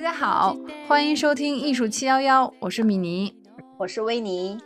[0.00, 0.56] 大家好，
[0.88, 3.34] 欢迎收听艺术七幺幺，我是米妮，
[3.76, 4.56] 我是维尼，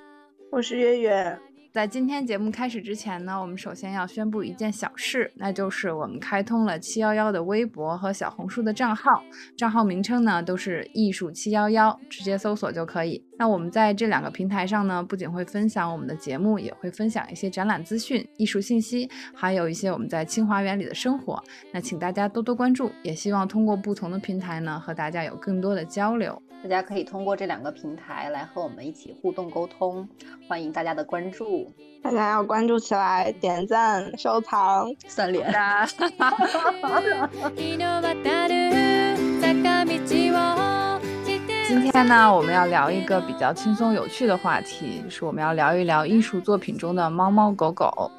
[0.53, 1.37] 我是月月。
[1.75, 9.25] 在今天节目开始之前呢，我们首先要宣布一件小事，那就是我们开通了七幺幺的微博和小红书的账号，
[9.57, 13.21] 账号名称呢都是艺术七幺幺，直接搜索就可以。
[13.37, 21.43] 那我们在这两个平台上呢，不仅会分享我们的节目，也会分享一些展览资讯、艺术信息，还有一些我们在清华园里的生活。
[21.73, 26.41] 那请大家多多关注，也希望通过不同的平台呢，和大家有更多的交流。
[26.65, 30.09] 大家可以通过这两个平台来和我们一起互动沟通，
[30.49, 31.71] 欢迎大家的关注，
[32.03, 35.47] 大家要关注起来，点赞、收藏、三连。
[41.69, 48.11] 今天呢，我们要聊一个比较轻松有趣的话题，就是我们要聊一聊艺术作品中的猫猫狗狗。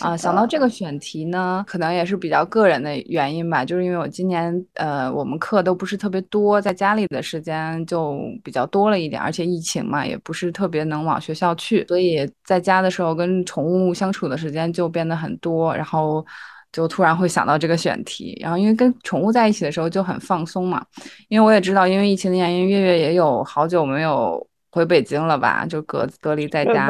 [0.00, 16.24] 啊，想到这个选题呢，可能也是比较个人的原因吧，就是因为我今年呃，我们课都不是特别多，在家里的时间就比较多了一点，而且疫情嘛，也不是特别能往学校去，所以在家的时候跟宠物相处的时间就变得很多，然后
[16.72, 20.84] 就突然会想到这个选题，然后因为跟宠物在一起的时候就很放松嘛，
[21.28, 26.88] 因为我也知道，因为疫情的原因，月月也有好久没有回北京了吧，就隔隔离在家，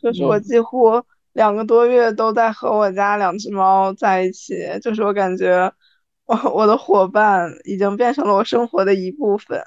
[0.00, 1.02] 就是我几乎。
[1.38, 5.72] 两个多月都在和我家两只猫在一起，就是我感觉
[6.26, 9.62] 我我的伙伴已经变成了我生活的一部分。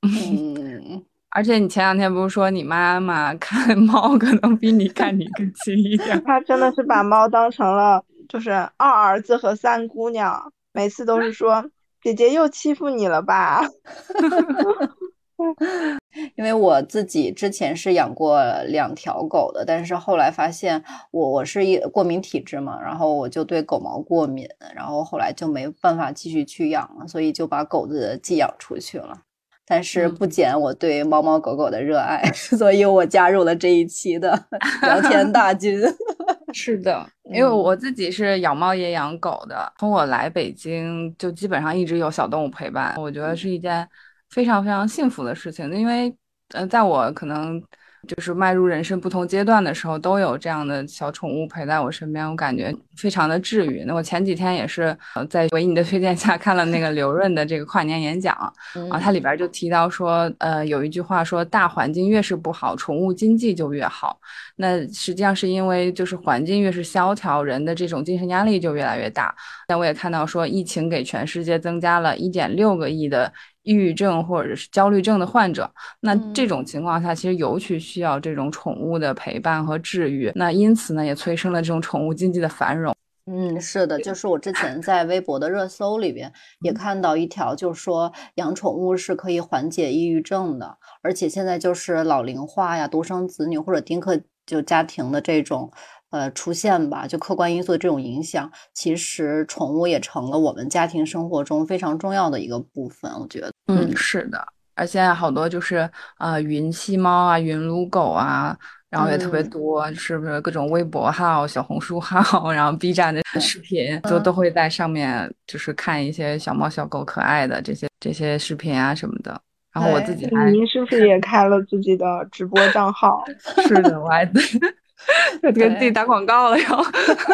[0.00, 6.24] 嗯， 而且你前两天不是说你妈妈看 猫可能比你看你更亲一点？
[6.24, 11.62] 她真的是把猫当成了就是二儿子和三姑娘，每次都是说
[12.02, 13.62] 姐姐又欺负你了吧。
[16.36, 29.22] 因为我自己之前是养过两条狗的，但是后来发现我我是一过敏体质嘛，然后我就对狗毛过敏，然后后来就没办法继续去养了，所以就把狗子寄养出去了。
[29.64, 34.38] 但是不减我对猫猫狗狗的热爱， 所以我加入了这一期的
[34.82, 35.80] 聊天大军。
[36.52, 43.88] 是的，因为我自己是养猫也养狗的，从我来北京就基本上一直有小动物陪伴，我觉得是一件。
[44.32, 46.12] 非常非常幸福的事情，因为，
[46.54, 47.62] 呃，在我可能。
[48.08, 53.84] 就是迈入人生不同阶段的时候，都有这样的小宠物陪在我身边，我感觉非常的治愈。
[53.86, 54.98] 那我前几天也是
[55.30, 58.34] 在维尼的推荐下看了那个刘润的这个跨年演讲
[58.90, 64.18] 啊，它里边就提到说，呃，有一句话说，大环境越是不好，宠物经济就越好。
[64.56, 69.32] 那实际上是因为就是环境越是萧条，人的这种精神压力就越来越大。
[69.68, 73.32] 那我也看到说，疫情给全世界增加了一点六个亿的。
[73.62, 80.30] 抑郁症或者是焦虑症的患者，那这种情况下，其实尤其需要这种宠物的陪伴和治愈。
[80.34, 82.94] 那因此呢，也催生了这种宠物经济的繁荣。
[83.26, 95.70] 嗯，是的，就是我之前在微博的热搜里边 也看到一条，就是说养宠物是可以缓解抑郁症的，而且现在就是老龄化呀、独生子女或者丁克就家庭的这种。
[96.12, 103.10] 呃，出现吧，就客观因素的这种影响，其实宠物也成了我们家庭生活中非常重要的一个部分。
[103.18, 108.54] 我觉得，嗯，是的，而现在好多就是呃云吸猫啊、云撸狗啊，
[108.90, 119.40] 然后也特别多，是不是各种微博号、小红书号， 然后 B 站的视频，就都会在上面就是看一些小猫小狗可爱的这些这些视频啊什么的。
[119.72, 123.24] 然后我自己，您是不是也开了自己的直播账号？
[123.66, 124.30] 是的，我还。
[125.54, 126.64] 给自己打广告了哟，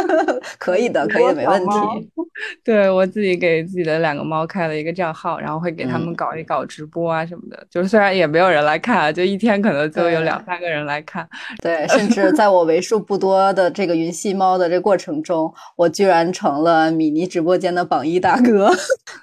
[0.59, 2.11] 可以的，可以的，没问题。
[2.65, 7.67] 对我自己给自己的两个猫开了一个账号，然后会给他们搞一搞直播啊什么的。
[7.69, 11.29] 就是虽然也没有人来看，就一天可能就有两三个人来看。
[11.61, 18.71] 对，甚至在我为数不多的这个云吸猫的这过程中，我居然成了米妮直播间的榜一大哥。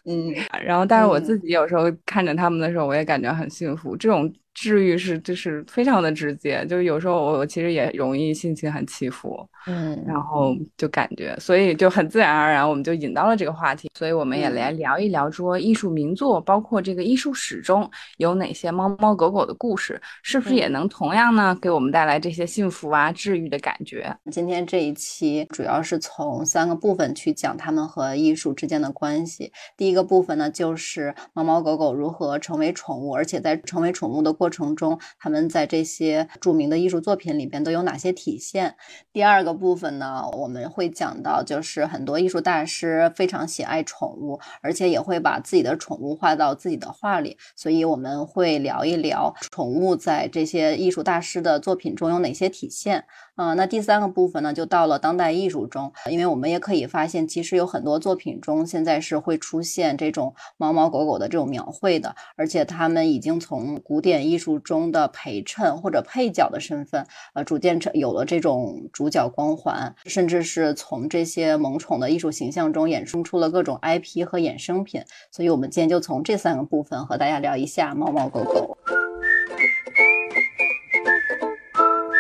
[0.06, 0.34] 嗯，
[0.64, 3.96] 然后但是我自己有时候看着他们的时候，我也感觉很幸福。
[3.96, 4.32] 这种。
[4.56, 9.48] 治愈是就是非常的直接，就是有时候我我其实也容易心情很起伏。
[9.68, 13.90] 嗯，然后就感觉，所以就很自然而然，我们就引到了这个话题。
[13.98, 24.16] 所以我们也来聊一聊，说艺术名作，包括这个艺术史中有哪些猫猫狗狗的故事，是不是也能同样呢，给我们带来这些幸福啊、治愈的感觉？
[24.32, 29.52] 今天这一期主要是从三个部分去讲它们和艺术之间的关系。
[29.76, 38.76] 第一个部分呢，就是猫猫狗狗如何成为宠物，而且在成为宠物的过过程中，他们在这些著名的艺术作品里边都有哪些体现？
[39.12, 39.56] 第二个。
[39.56, 53.06] 部分呢，我们会讲到，就是很多艺术大师非常喜爱宠物，而且也会把自己的宠物画到自己的画里，所以我们会聊一聊宠物在这些艺术大师的作品中有哪些体现。
[53.38, 75.04] 嗯，那第三个部分呢，就到了当代艺术中，因为我们也可以发现，其实有很多作品中现在是会出现这种猫猫狗狗的这种描绘的，而且他们已经从古典艺术中的陪衬或者配角的身份，呃，逐渐成有了这种主角光环，甚至是从这些萌宠的艺术形象中衍生出了各种 IP 和衍生品。
[75.30, 79.05] 所以，我们今天就从这三个部分和大家聊一下猫猫狗狗。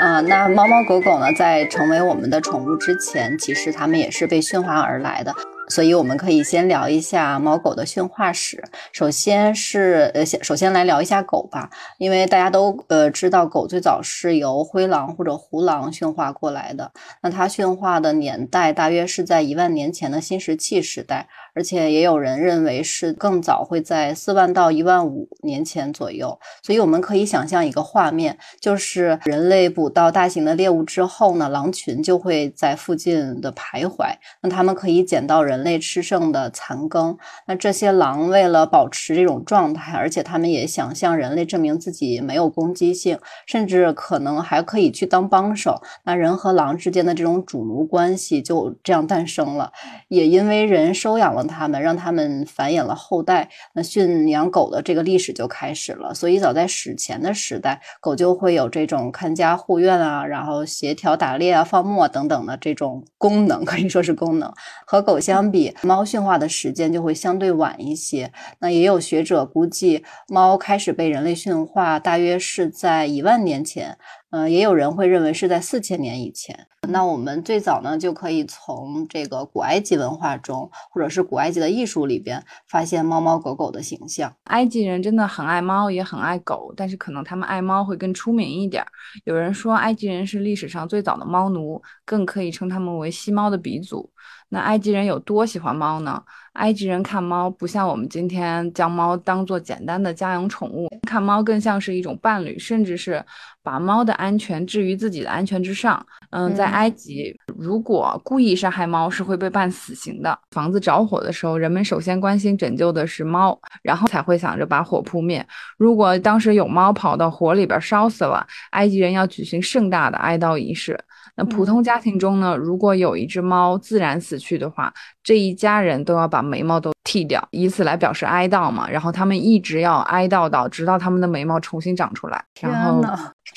[0.06, 5.34] 啊，那猫猫狗狗呢，在成为我们的宠物之前，其实它们也是被驯化而来的。
[5.68, 8.64] 所以我们可以先聊一下猫狗的驯化史。
[8.94, 16.92] 首先是呃，先首先来聊一下狗吧，因为大家都呃知道，狗最早是由灰狼或者胡狼驯化过来的。
[17.24, 21.28] 那它驯化的年代大约是在一万年前的新石器时代。
[21.56, 26.38] 而且也有人认为是更早，会在四万到一万五年前左右。
[26.62, 34.14] 所以我们可以想象一个画面，就是人类捕到大型的猎物之后呢，狼群就会在附近的徘徊。
[34.42, 37.18] 那他们可以捡到人类吃剩的残羹。
[37.48, 45.82] 那这些狼为了保持这种状态，而且他们也想向人类证明自己没有攻击性，甚至可能还可以去当帮手。
[46.04, 49.72] 那人和狼之间的这种主奴关系就这样诞生了。
[50.10, 51.45] 也因为人收养了。
[51.48, 56.14] 他们让他们繁衍了后代，那驯养狗的这个历史就开始了。
[56.14, 64.52] 所以早在史前的时代，狗就会有这种看家护院啊，然后协调打猎啊、放牧啊等等的这种功能，可以说是功能。
[64.86, 68.32] 和狗相比，猫驯化的时间就会相对晚一些。
[68.60, 73.98] 那也有学者估计，猫开始被人类驯化大约是在一万年前。
[74.36, 76.68] 呃，也有人会认为是在四千年以前。
[76.90, 84.36] 那我们最早呢，就可以从这个古埃及文化中，或者是古埃及的艺术里边，发现猫猫狗狗的形象。
[84.48, 88.86] 埃及人真的很爱猫，也很爱狗，但是可能他们爱猫会更出名一点。
[89.24, 94.12] 有人说，埃及人是历史上最早的猫奴，更可以称他们为吸猫的鼻祖。
[94.50, 96.22] 那埃及人有多喜欢猫呢？
[96.54, 103.22] 埃及人看猫不像我们今天将猫当做简单的家养宠物，看猫更像是一种伴侣，甚至是
[103.62, 106.06] 把猫的安全置于自己的安全之上。
[106.30, 110.38] 嗯，在埃及，如果故意杀害猫是会被判死刑的。
[110.52, 115.46] 房子着火的时候，人们首先关心拯救的是猫，然后才会想着把火扑灭。
[115.78, 120.98] 如果当时有猫跑到火里边烧死了，埃及人要举行盛大的哀悼仪式。
[121.36, 124.94] 那普通家庭中呢，如果有一只猫自然死去的话，
[125.26, 128.90] 这一家人都要把眉毛都剃掉，以此来表示哀悼嘛。
[128.90, 132.42] 然后他们一直要哀悼到直到他们的眉毛重新长出来。
[132.62, 133.04] 然后。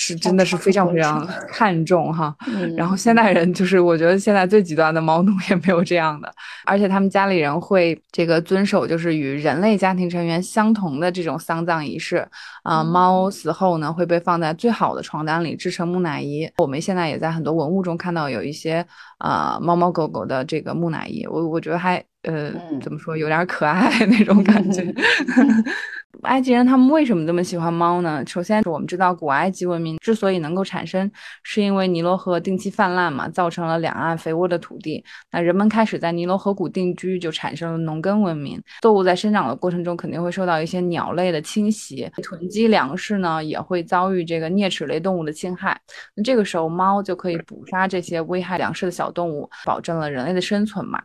[0.01, 2.33] 是真的是非常非常看重哈，
[2.77, 6.33] 然后现代人就是我觉得现在最极端的猫奴也没有这样的，
[6.67, 12.29] 而且他们家里人会这个遵守就是与人类家庭成员相同的这种丧葬仪式
[12.63, 18.87] 啊，猫死后呢会被放在最好的床单里制成木乃伊，我们现在也在很多文物中看到有一些
[19.19, 24.83] 啊猫猫狗狗的这个木乃伊，我我觉得还呃怎么说有点可爱 那种感觉。
[26.23, 28.25] 埃及人他们为什么这么喜欢猫呢？
[28.27, 31.11] 首先，我们知道古埃及文明之所以能够产生，
[31.43, 35.05] 是因为尼罗河定期泛滥嘛，造成了两岸肥沃的土地。
[35.31, 38.61] 那人们开始在尼罗河谷定居，就产生了农耕文明。
[38.81, 45.81] 动物在生长的过程中，肯定会受到一些鸟类的侵袭，囤积粮食呢，也会遭遇这个啮齿类动物的侵害。
[46.17, 51.01] 那这个时候，猫就可以捕杀这些危害粮食的小动物，保证了人类的生存嘛。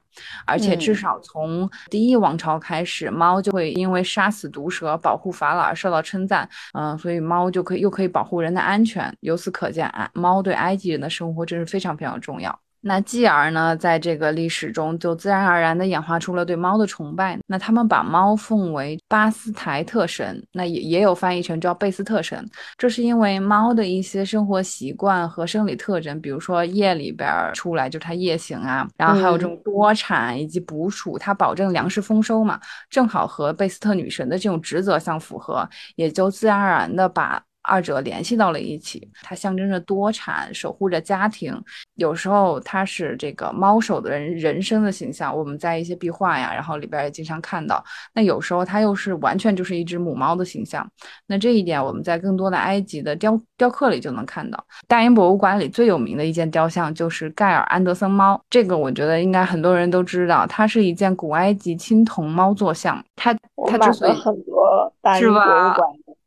[0.46, 4.98] 而且，至少从第一王朝开始，猫就会因为杀死毒蛇。
[5.04, 9.14] 保护法老而受到称赞，嗯，所以猫就可以又可以保护人的安全。
[9.22, 12.58] 由此可见，啊，猫对埃及人的生活真是非常非常重要。
[12.86, 17.40] 那继而呢，在这个历史中就自然而然地演化出了对猫的崇拜。
[17.48, 22.46] 那他们把猫奉为巴斯台特神，那也也有翻译成叫贝斯特神。
[22.78, 32.60] 这是因为猫的一些生活习惯和生理特征，比如说夜里边出来就是它夜行啊，然后还有这种多产以及捕鼠，它保证粮食丰收嘛，
[32.90, 37.42] 正好和贝斯特女神的这种职责相符合，也就自然而然地把。
[37.66, 41.58] 二者联系到了一起，它象征着多产，守护着家庭。
[41.96, 47.84] 有时候它是这个猫手的人人生的形象，我们在一些壁画呀，然后里边也经常看到。
[48.14, 50.88] 那有时候它又是完全就是一只母猫的形象。
[51.28, 54.64] 那这一点我们在更多的埃及的雕雕刻里就能看到。
[54.88, 63.04] 大英博物馆里最有名的一件雕像就是盖尔安德森猫，这个我觉得应该很多人都知道，它是一件古埃及青铜猫坐像。
[63.16, 63.36] 它
[63.68, 65.78] 它之所以很多大英博物馆。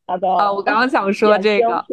[0.06, 1.84] 啊，我刚刚想说这个，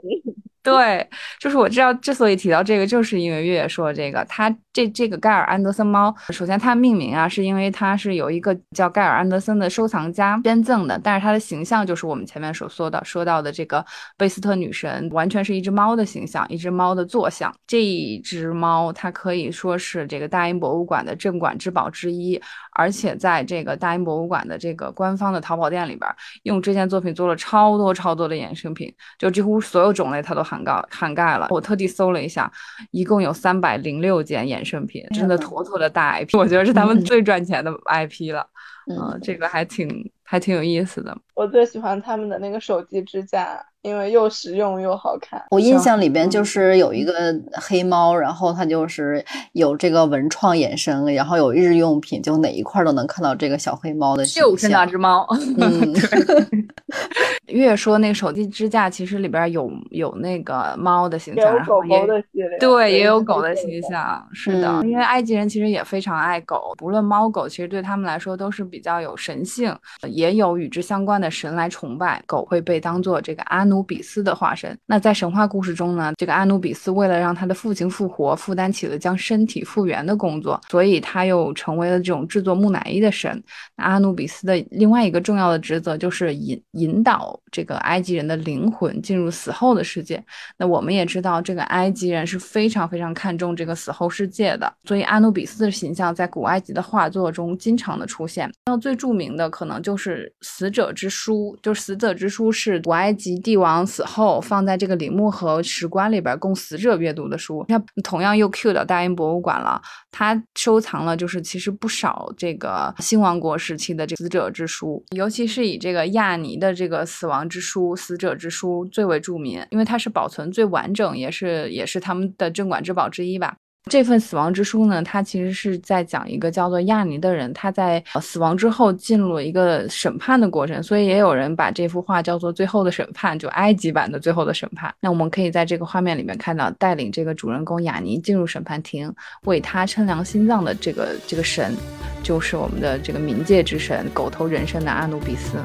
[0.63, 1.07] 对，
[1.39, 13.85] 就是我知道，之所以提到这个，就是因为月月说的这个，他这这个盖尔安德森猫，首先它命名啊，是因为它是有一个叫盖尔安德森的收藏家捐赠的，但是它的形象就是我们前面所说的说到的这个
[14.17, 17.53] 贝斯特女神，完全是一只猫的形象，一只猫的坐像。
[17.67, 26.09] 这一只猫它可以说是这个大英博物馆的镇馆之宝之一，而且在这个大英博物馆的这个官方的淘宝店里边，
[26.43, 31.49] 用这件作品做了超多超多的衍生品，就几乎所有种类它都涵盖涵盖了。
[31.51, 32.51] 我特地搜了一下，
[32.89, 34.62] 一共有三百零六件衍。
[34.63, 38.47] 生品真的妥妥的大 IP，我觉得是他们最赚钱的 IP 了。
[38.89, 41.17] 嗯，这个还挺还挺有意思的。
[41.35, 43.63] 我最喜欢他们的那个手机支架。
[43.83, 47.13] 因为又实用又好看，我印象里边就是有一个
[47.51, 49.21] 黑猫，然后它就是
[49.51, 55.27] 有这个文创衍生，然后有日用品，就哪一块都能看到这个小黑猫的就是那只猫。
[55.59, 55.93] 嗯，
[57.47, 64.25] 越说那个手机支架其实里边有有那个猫的形象，有狗狗的系列，对，也有狗的形象。
[64.31, 69.71] 是的，因为埃及人其实也非常爱狗，不论猫狗，其实对他们来说都是比较有神性，
[70.09, 72.19] 也有与之相关的神来崇拜。
[72.25, 73.83] 狗会被当做这个阿努。
[73.85, 74.75] 比斯的化身。
[74.85, 83.43] 那在神话故事中呢，这个阿努比斯为了让他的父亲复活，负担起了将身体复原的工作，所以他又成为了这种制作木乃伊的神。
[83.75, 90.23] 那阿努比斯的另外一个重要的职责就是引引导这个埃及人的灵魂进入死后的世界。
[90.57, 98.49] 那我们也知道，这个埃及人是非常非常看重这个死后世界的，所以阿努比斯的形象在古埃及的画作中经常的出现。
[98.65, 103.57] 那最著名的可能就是《死者之书》，就是《死者之书》是古埃及帝。
[103.57, 109.81] 王死后放在这个陵墓和石棺里边供死者阅读的书，那同样又 cue 到大英博物馆了。
[110.11, 123.55] 他收藏了就是其实不少这个新王国时期的这死者之书，尤其是以这个亚尼的这个死亡之书、死者之书最为著名，因为它是保存最完整，也是也是他们的镇馆之宝之一吧。
[123.89, 134.89] 这份死亡之书呢，它其实是在讲一个叫做亚尼的人，他在死亡之后进入了一个审判的过程，所以也有人把这幅画叫做《最后的审判》，就埃及版的《最后的审判》。
[135.01, 139.13] 那我们可以在这个画面里面看到，带领这个主人公亚尼进入审判庭，
[139.43, 141.75] 为他称量心脏的这个这个神，
[142.23, 145.57] 就是我们的这个冥界之神狗头人身的阿努比斯。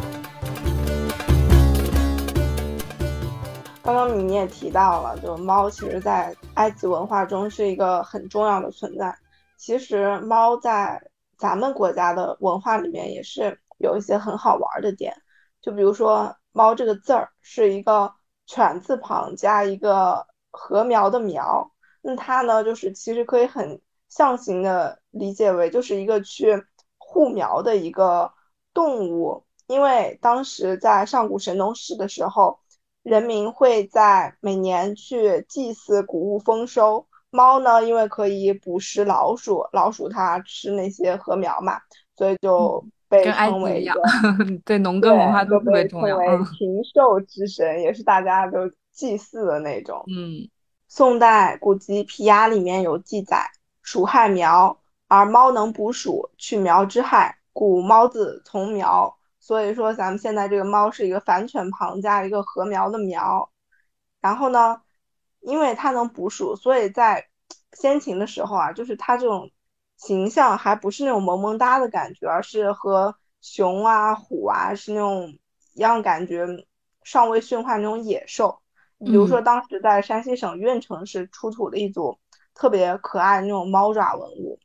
[4.23, 9.17] 你也提到了，就猫其实，在埃及文化中是一个很重要的存在。
[9.57, 11.03] 其实猫在
[11.37, 15.15] 咱们国家的文化里面也是有一些很好玩的点，
[15.61, 18.13] 就比如说“猫”这个字儿是一个
[18.47, 26.65] 犬字旁加一个禾苗的苗，那它呢，就是其实可以很象形的理解为就是一个去
[26.97, 28.33] 护苗的一个
[28.73, 32.59] 动物，因为当时在上古神农氏的时候。
[33.09, 37.07] 人民会在每年去祭祀谷物丰收。
[37.31, 41.79] 猫呢，因为可以捕食老鼠，老鼠它吃那些禾苗嘛，
[42.17, 43.87] 所以就被称为
[44.65, 46.17] 对农耕文化都特别重要。
[46.45, 50.03] 禽兽之神也是大家都祭祀的那种。
[50.07, 50.49] 嗯，
[50.89, 53.47] 宋代古籍《皮鸭》里面有记载：
[53.83, 59.18] 鼠害苗，而猫能捕鼠，去苗之害，故猫字从苗。
[59.49, 63.51] 所以说，咱们现在这个猫是一个反犬旁加一个禾苗的苗，
[64.21, 64.83] 然后呢，
[65.41, 67.29] 因为它能捕鼠，所以在
[67.73, 69.51] 先秦的时候啊，就是它这种
[69.97, 75.39] 形象还不是那种萌萌哒的感觉，而是和熊啊、虎啊是那种
[75.73, 76.47] 一样感觉，
[77.03, 78.61] 尚未驯化那种野兽。
[78.99, 82.19] 比如说，当时在山西省运城市出土的一组
[82.53, 84.61] 特别可爱的那种猫爪文物，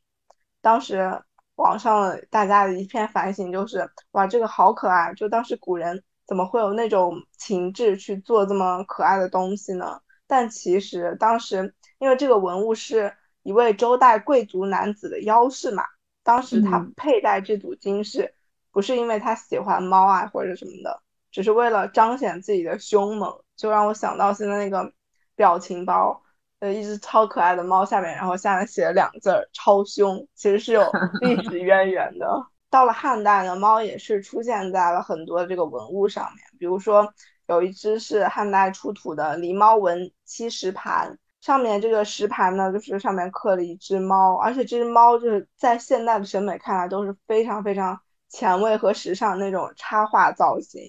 [0.60, 1.22] 当时。
[1.56, 5.14] 网上大家的一片反省就是，哇，这个好可爱！
[5.14, 10.00] 就当时古人怎么会有那种情志去做这么可爱的东西呢？
[10.26, 15.84] 但其实当时，因为这个文物是一位周代贵族男子的腰饰嘛，
[16.24, 18.34] 当时他佩戴这组金饰，
[18.72, 24.92] 不是因为他喜欢猫啊或者什么的，只是为了彰显自己的凶猛，就让我想到现在那个
[25.36, 26.23] 表情包。
[26.60, 32.26] 呃，一只超可爱的猫，下面然后下面写了两个字儿“超凶”，其实是有 历史渊源的。
[32.70, 37.12] 到了汉代呢，猫也是出现在了很多这个文物上面，比如说
[37.46, 48.00] 有一只是汉代出土的狸猫纹漆石盘，上面这个石盘呢，就是上面刻了一只猫，而且这只猫就是在现代的审美看来都是非常非常
[48.34, 50.82] 前卫和时尚那种插画造型。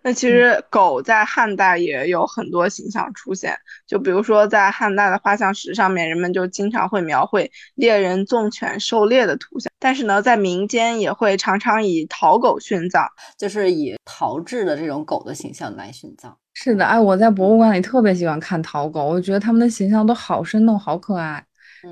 [0.00, 3.52] 那其实狗在汉代也有很多形象出现，
[3.84, 9.72] 就比如说在汉代的画像石上面，人们就经常会描绘猎人纵犬狩猎的图像。
[9.80, 16.34] 但是呢，在民间也会常常以陶狗殉葬，就是以陶制的这种狗的形象来殉葬。
[16.54, 21.44] 是的，哎，我在博物馆里特别喜欢看陶狗，我觉得他们的形象都好生动，好可爱。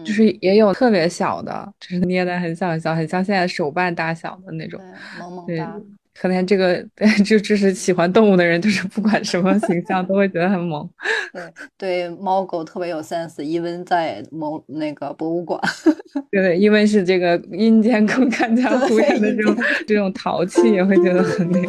[0.05, 4.81] 就是也有特别小的，就是 捏的很小很小，很像现在手办大小的那种，
[5.19, 5.81] 萌萌哒。
[6.15, 6.85] 可能这个
[7.25, 10.87] 就就是喜欢动物的人，就是不管什么形象都会觉得很萌。
[11.33, 13.43] 对对，猫狗特别有 sense。
[13.43, 15.59] 伊温在某那个博物馆，
[16.31, 19.57] 对对，因为是这个阴间更看家护院的这种
[19.87, 21.69] 这种淘气，也会觉得很那个。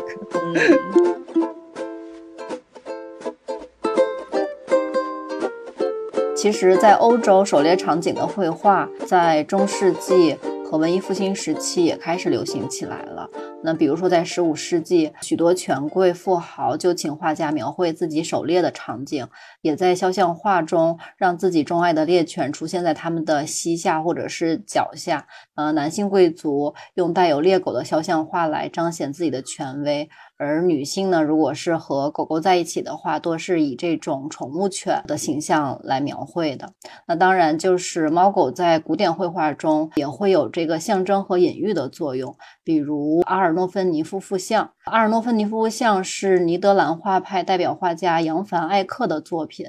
[6.44, 10.38] 其实，在欧洲，狩猎场景的绘画在中世纪
[10.70, 13.30] 和文艺复兴时期也开始流行起来了。
[13.64, 19.26] 那比如说，在十五世纪，许多权贵富豪就请画家描绘自己狩猎的场景，
[19.62, 25.26] 也在肖像画中让自己钟爱的猎犬出现在他们的膝下或者是脚下。
[25.56, 30.10] 呃，男性贵族用带有猎狗的肖像画来彰显自己的权威。
[30.44, 36.74] 而女性呢，如果是和狗狗在一起的话，多是以这种宠物犬的形象来描绘的。
[37.08, 42.36] 那当然，就是猫狗在古典绘画中也会有这个象征和隐喻的作用。
[42.64, 49.68] 比如阿尔诺芬尼夫妇像，阿尔诺芬尼夫妇像是尼德兰画派代表画家扬凡艾克的作品。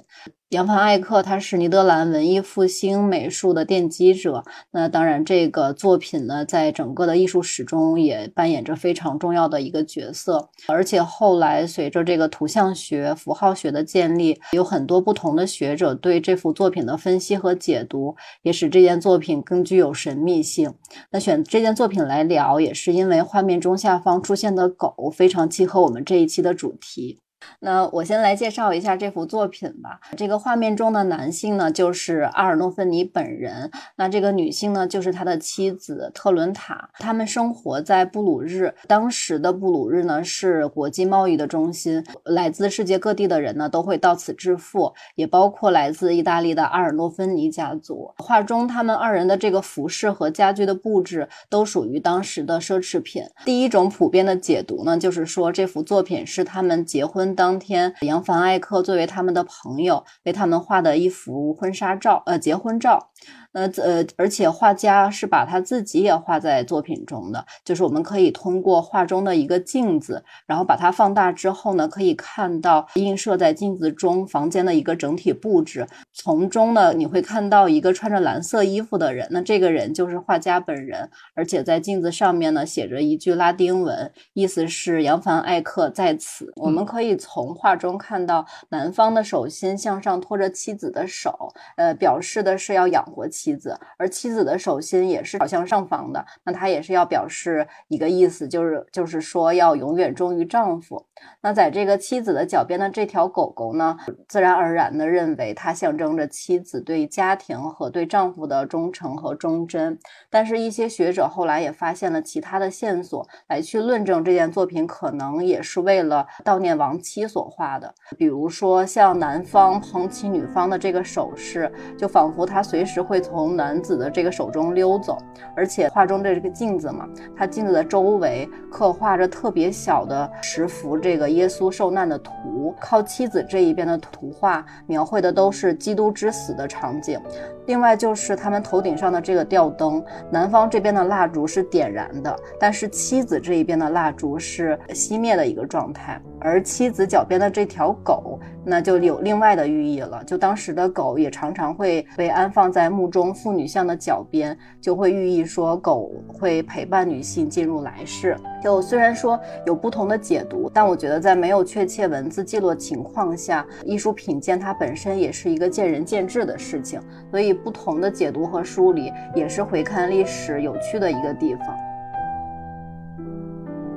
[0.54, 10.49] 扬凡艾克他是尼德兰文艺复兴美术的奠基者，那当然这个作品呢，在整个的艺术史中也扮演着非常重要的一个角色。
[10.68, 20.73] 而且后来随着这个图像学、符号学的建立，有很多不同的学者对这幅作品的分析和解读，也使这件作品更具有神秘性。
[21.11, 27.18] 那选这件作品来聊，也是因为画面中下方出现的狗非常契合我们这一期的主题。
[27.60, 30.00] 那我先来介绍一下这幅作品吧。
[30.16, 33.70] 这个画面中的男性呢，就是阿尔诺芬尼本人。
[33.96, 36.88] 那这个女性呢，就是他的妻子特伦塔。
[36.98, 48.12] 他们生活在布鲁日，当时的布鲁日呢是国际贸易的中心，来自世界各地的人呢都会到此致富，也包括来自意大利的阿尔诺芬尼家族。
[48.18, 53.22] 画中他们二人的这个服饰和家具的布置都属于当时的奢侈品。
[53.44, 57.34] 第一种普遍的解读呢，就是说这幅作品是他们结婚。
[57.35, 63.11] 当天，杨凡艾克作为他们的朋友，为他们画的一幅婚纱照，呃，结婚照。
[63.54, 75.87] 那呃，而且画家是把他自己也画在作品中的，就是我们可以通过画中的一个镜子，然后把它放大之后呢，可以看到映射在镜子中房间的一个整体布置。
[76.12, 86.52] 从中呢，你会看到一个穿着蓝色衣服的人，那这个人就是画家本人，而且在镜子上面呢写着一句拉丁文，意思是扬凡艾克在此。
[86.57, 93.43] 我们可以从画中看到男方的手心向上托着妻子的手，呃，表示的是要养活妻。
[93.44, 101.04] 妻子，而妻子的手心也是朝向上方的，那他也是要表示一个意思，就是就是说要永远忠于丈夫。
[101.42, 109.98] 那在这个妻子的脚边的这条狗狗呢，自然而然的认为它象征着妻子对家庭和对丈夫的忠诚和忠贞。
[110.30, 117.94] 但是，一些学者后来也发现了其他的线索，来去论证这件作品可能也是为了悼念亡妻所画的。
[118.16, 123.34] 比如说，像男方捧起女方的这个手势，就仿佛他随时会从。
[123.35, 125.18] 从男子的这个手中溜走，
[125.57, 127.05] 而且画中的这个镜子嘛，
[127.37, 137.20] 它镜子的周围刻画着特别小的十幅这个耶稣受难的图，靠妻子这一边的图画描绘的都是基督之死的场景。
[137.66, 146.20] 另外就是他们头顶上的这个吊灯，男方这边的蜡烛是点燃的，但是妻子这一边的蜡烛是熄灭的一个状态。
[146.40, 150.22] 而妻子脚边的这条狗，那就有另外的寓意了。
[150.24, 158.37] 就当时的狗也常常会被安放在墓中妇女像的脚边，就会寓意说狗会陪伴女性进入来世。
[158.64, 166.98] 就虽然说有不同的解读，但我觉得在没有确切文字记录情况下，艺术品鉴它本身也是一个见仁见智的事情。
[167.31, 171.77] 所以不同的解读和梳理，也是回看历史有趣的一个地方。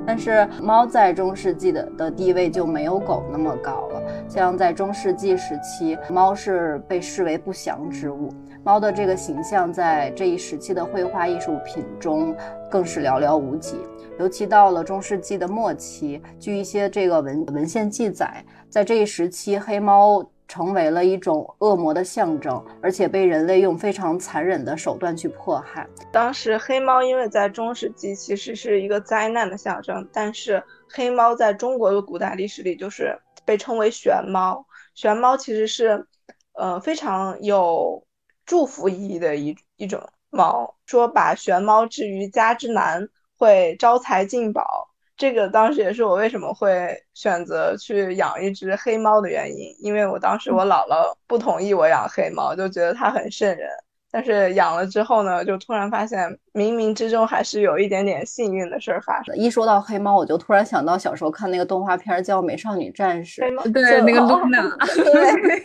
[0.06, 4.02] 但是猫在中世纪的的地位就没有狗那么高了。
[4.28, 8.28] 像在中世纪时期，猫是被视为不祥之物，
[8.62, 12.34] 猫的这个形象在这一时期的绘画艺术品中
[12.70, 13.78] 更是寥寥无几。
[14.18, 20.28] 尤其到了中世纪的末期，据一些这个文文献记载，在这一时期，黑猫。
[20.50, 25.86] 成为了一种恶魔的象征，而且被人类用非常残忍的手段去迫害。
[26.10, 34.64] 当时黑猫因为在中世纪其实是一个灾难的象征，但是黑猫在中国的古代历史里就是被称为玄猫。
[34.94, 36.06] 玄猫其实是，
[36.54, 38.02] 呃，非常有
[38.46, 43.06] 祝福意义的一一种猫，说把玄猫置于家之南
[43.38, 44.86] 会招财进宝。
[45.16, 53.68] 这个当时也是我为什么会选择去养一只黑猫的原因，因为我当时我姥姥不同意我养黑猫，就觉得它很瘆人，
[54.12, 59.36] 但是养了之后呢，就突然发现冥冥之中还是有一点点幸运的事儿发生。
[59.36, 64.62] 一说到黑猫，我就突然想到小时候看那个动画片叫《美少女战士》，对那个露娜
[64.94, 65.60] 对，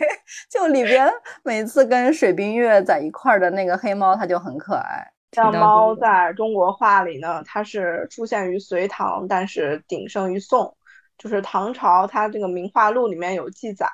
[0.50, 1.08] 就里边
[1.44, 5.13] 每次跟水冰月在一块儿的那个黑猫，它就很可爱。
[5.34, 10.76] 像猫在中国画里呢，它是出现于隋唐，但是鼎盛于宋。
[11.16, 13.88] 就是唐朝，它这个名画录里面有记载，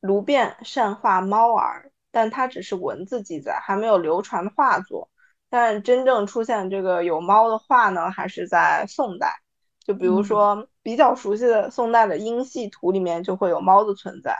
[0.00, 1.90] 卢变善画猫儿。
[2.10, 5.08] 但它只是文字记载，还没有流传画作。
[5.48, 9.34] 但真正出现这个有猫的画呢，还是在宋代。
[9.84, 14.38] 就比如说比较熟悉的宋代的阴系图里面就会有猫的存在，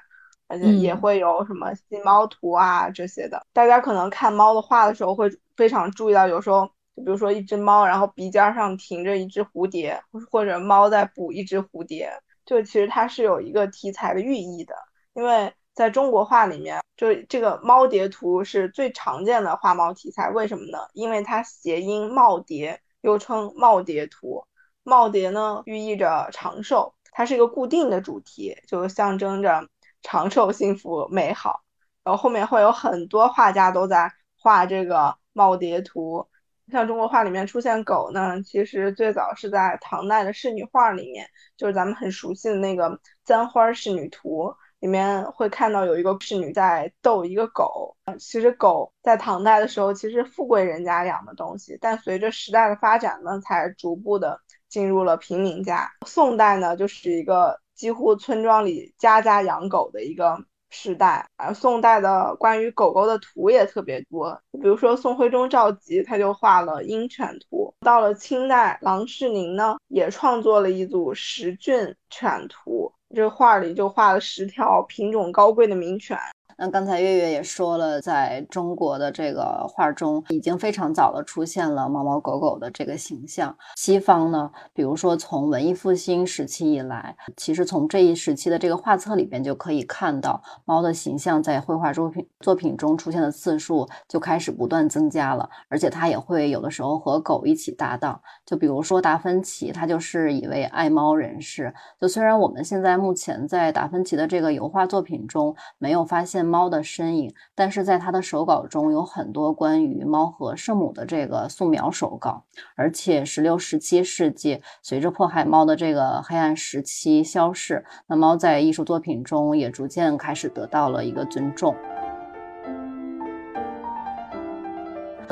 [0.53, 3.45] 而且也会有什么细猫图啊这些的。
[3.53, 12.11] 大家可能看猫的画的时候会非常注意到，有时候就比如说一只猫，然后鼻尖上停着一只蝴蝶，或者猫在捕一只蝴蝶，
[12.45, 14.75] 就其实它是有一个题材的寓意的，
[15.15, 15.53] 因为。
[15.75, 20.29] 在中国画里面，就这个猫蝶图是最常见的画猫题材。
[20.29, 20.81] 为什么呢？
[20.93, 24.45] 因为它谐音“耄耋”，又称“耄耋图”。
[24.85, 29.67] 耄耋呢，寓意着长寿，它是一个固定的主题，就象征着
[30.03, 31.63] 长寿、幸福、美好。
[32.05, 36.29] 然后后面会有很多画家都在画这个耄耋图。
[36.71, 42.91] 像中国画里面出现狗呢，其实最早是在唐代的仕女画里面，就是咱们很熟悉的那个
[43.25, 44.49] 《簪花仕女图》。
[44.81, 47.97] 里面会看到有一个侍女在逗一个狗。
[48.19, 55.89] 其实狗在唐代的时候，其实富贵人家养的东西，但随着时代的发展呢，才逐步的进入了平民家。
[56.05, 60.39] 宋代呢，就是一个几乎村庄里家家养狗的一个
[60.71, 61.27] 时代。
[61.37, 67.75] 而宋代的关于狗狗的图也特别多，比如说宋徽宗赵佶他就画了鹰犬图。
[67.81, 72.93] 到了清代，郎世宁呢也创作了一组十骏犬图。
[73.17, 76.17] 这画里就画了十条品种高贵的名犬。
[76.59, 83.57] 那刚才月月也说了，在中国的这个画中，已经非常早的出现了猫猫狗狗的这个形象。
[83.75, 98.21] 西方呢，比如说从文艺复兴时期以来，其实从这一时期的这个画册里边就可以看到，猫的形象在绘画作品作品中出现的次数就开始不断增加了，而且它也会有的时候和狗一起搭档。
[98.45, 101.73] 就比如说达芬奇，他就是一位爱猫人士。
[102.01, 106.43] 就虽然我们现在目前在达芬奇的这个油画作品中没有发现。
[106.53, 112.45] 猫的身影，但是在他的手稿中有很多关于猫和圣母的这个素描手稿，
[112.77, 121.75] 而且十六、十七世纪随着迫害猫的这个黑暗时期消逝，那猫在艺术作品中也逐渐开始得到了一个尊重。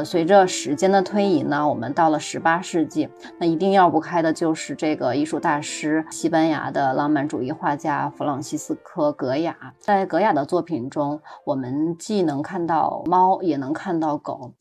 [0.05, 3.09] 随着时间的推移呢，我们到了十八世纪，
[3.39, 9.75] 那一定要不开的就是这个艺术大师，西班牙的浪漫主义画家弗朗西斯科·格雅。
[9.79, 14.53] 在格雅的作品中，我们既能看到猫，也能看到狗。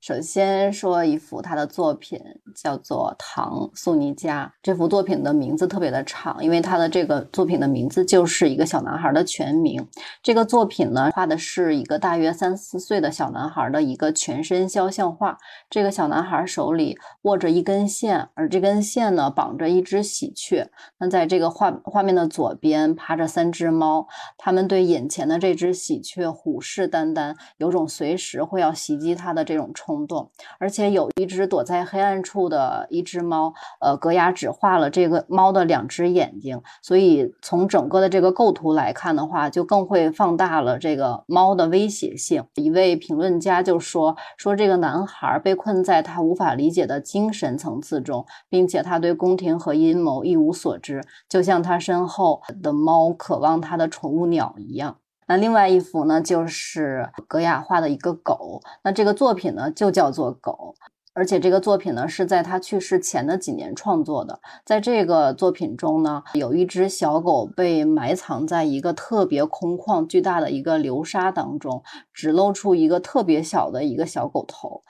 [0.00, 2.20] 首先说一幅他的作品，
[2.54, 4.46] 叫做《唐素尼加》。
[4.62, 9.84] 这幅作品的名字特别的长，因为他的这个作品的名字就是一个小男孩的全名。
[10.22, 15.36] 这个作品呢，画的是一个大约三四岁的小男孩的一个全身肖像画。
[15.68, 20.70] 这个小男孩手里握着一根线，而这根线呢，绑着一只喜鹊。
[20.98, 24.06] 那在这个画画面的左边趴着三只猫，
[24.36, 29.68] 他们对眼前的这只喜鹊虎视眈眈，有种随时会要袭击它的这种。
[29.74, 42.44] 冲冲动，而且有一只躲在黑暗处的一只猫，呃，格雅只画了这个猫的两只眼睛，所以从整个的这个构图来看的话，就更会放大了这个猫的威胁性。
[42.56, 54.98] 一位评论家就说：“说这个男孩被困在他无法理解的精神层次中，并且他对宫廷和阴谋一无所知，就像他身后的猫渴望他的宠物鸟一样。”
[55.28, 58.60] 那另外一幅呢，就是格雅画的一个狗。
[58.82, 60.74] 那这个作品呢，就叫做狗，
[61.12, 64.40] 而且这个作品呢，是在他去世前的几年创作的。
[64.64, 71.82] 在这个作品中呢，有一只小狗被埋藏在一个特别空旷、巨大的一个流沙当中，
[72.14, 74.82] 只露出一个特别小的一个小狗头。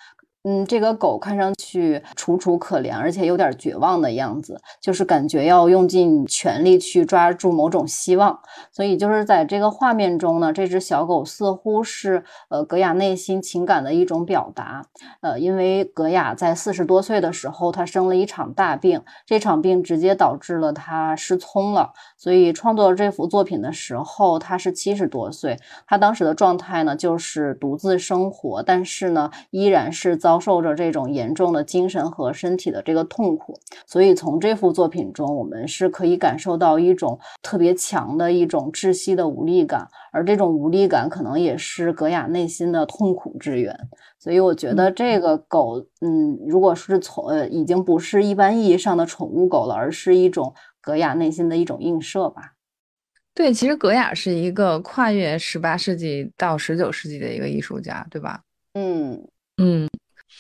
[0.51, 8.41] 嗯，这个狗看上去楚楚可怜，而且有点绝望的样子，就是感觉要用尽全力去抓住某种希望。
[8.73, 14.87] 所以就是在这个画面中呢，这只小狗似乎是呃格雅内心情感的一种表达。
[15.21, 21.93] 呃，因为格雅在四十多岁的时候，他生了一场大病，这场病直接导致了他失聪了。
[22.17, 25.59] 所以创作这幅作品的时候，他是七十多岁。
[25.87, 30.38] 他当时的状态呢，就是独自生活，但是呢，依然是遭。
[30.39, 33.59] 遭受着这种严重的精神和身体的这个痛苦。
[33.87, 43.77] 所以从这幅作品中，我们是可以感受到一种特别强的一种窒息的无力感，而这种无力感可能也是格雅内心的痛苦之源。
[44.21, 52.53] 所以我觉得这个狗，嗯，如果是从呃，已经不是一般意义上的宠物狗了，而是一种格雅内心的一种映射吧。
[53.35, 58.41] 对，其实格雅是一个跨越十八世纪到十九世纪的一个艺术家，对吧？
[58.75, 59.21] 嗯
[59.61, 59.89] 嗯，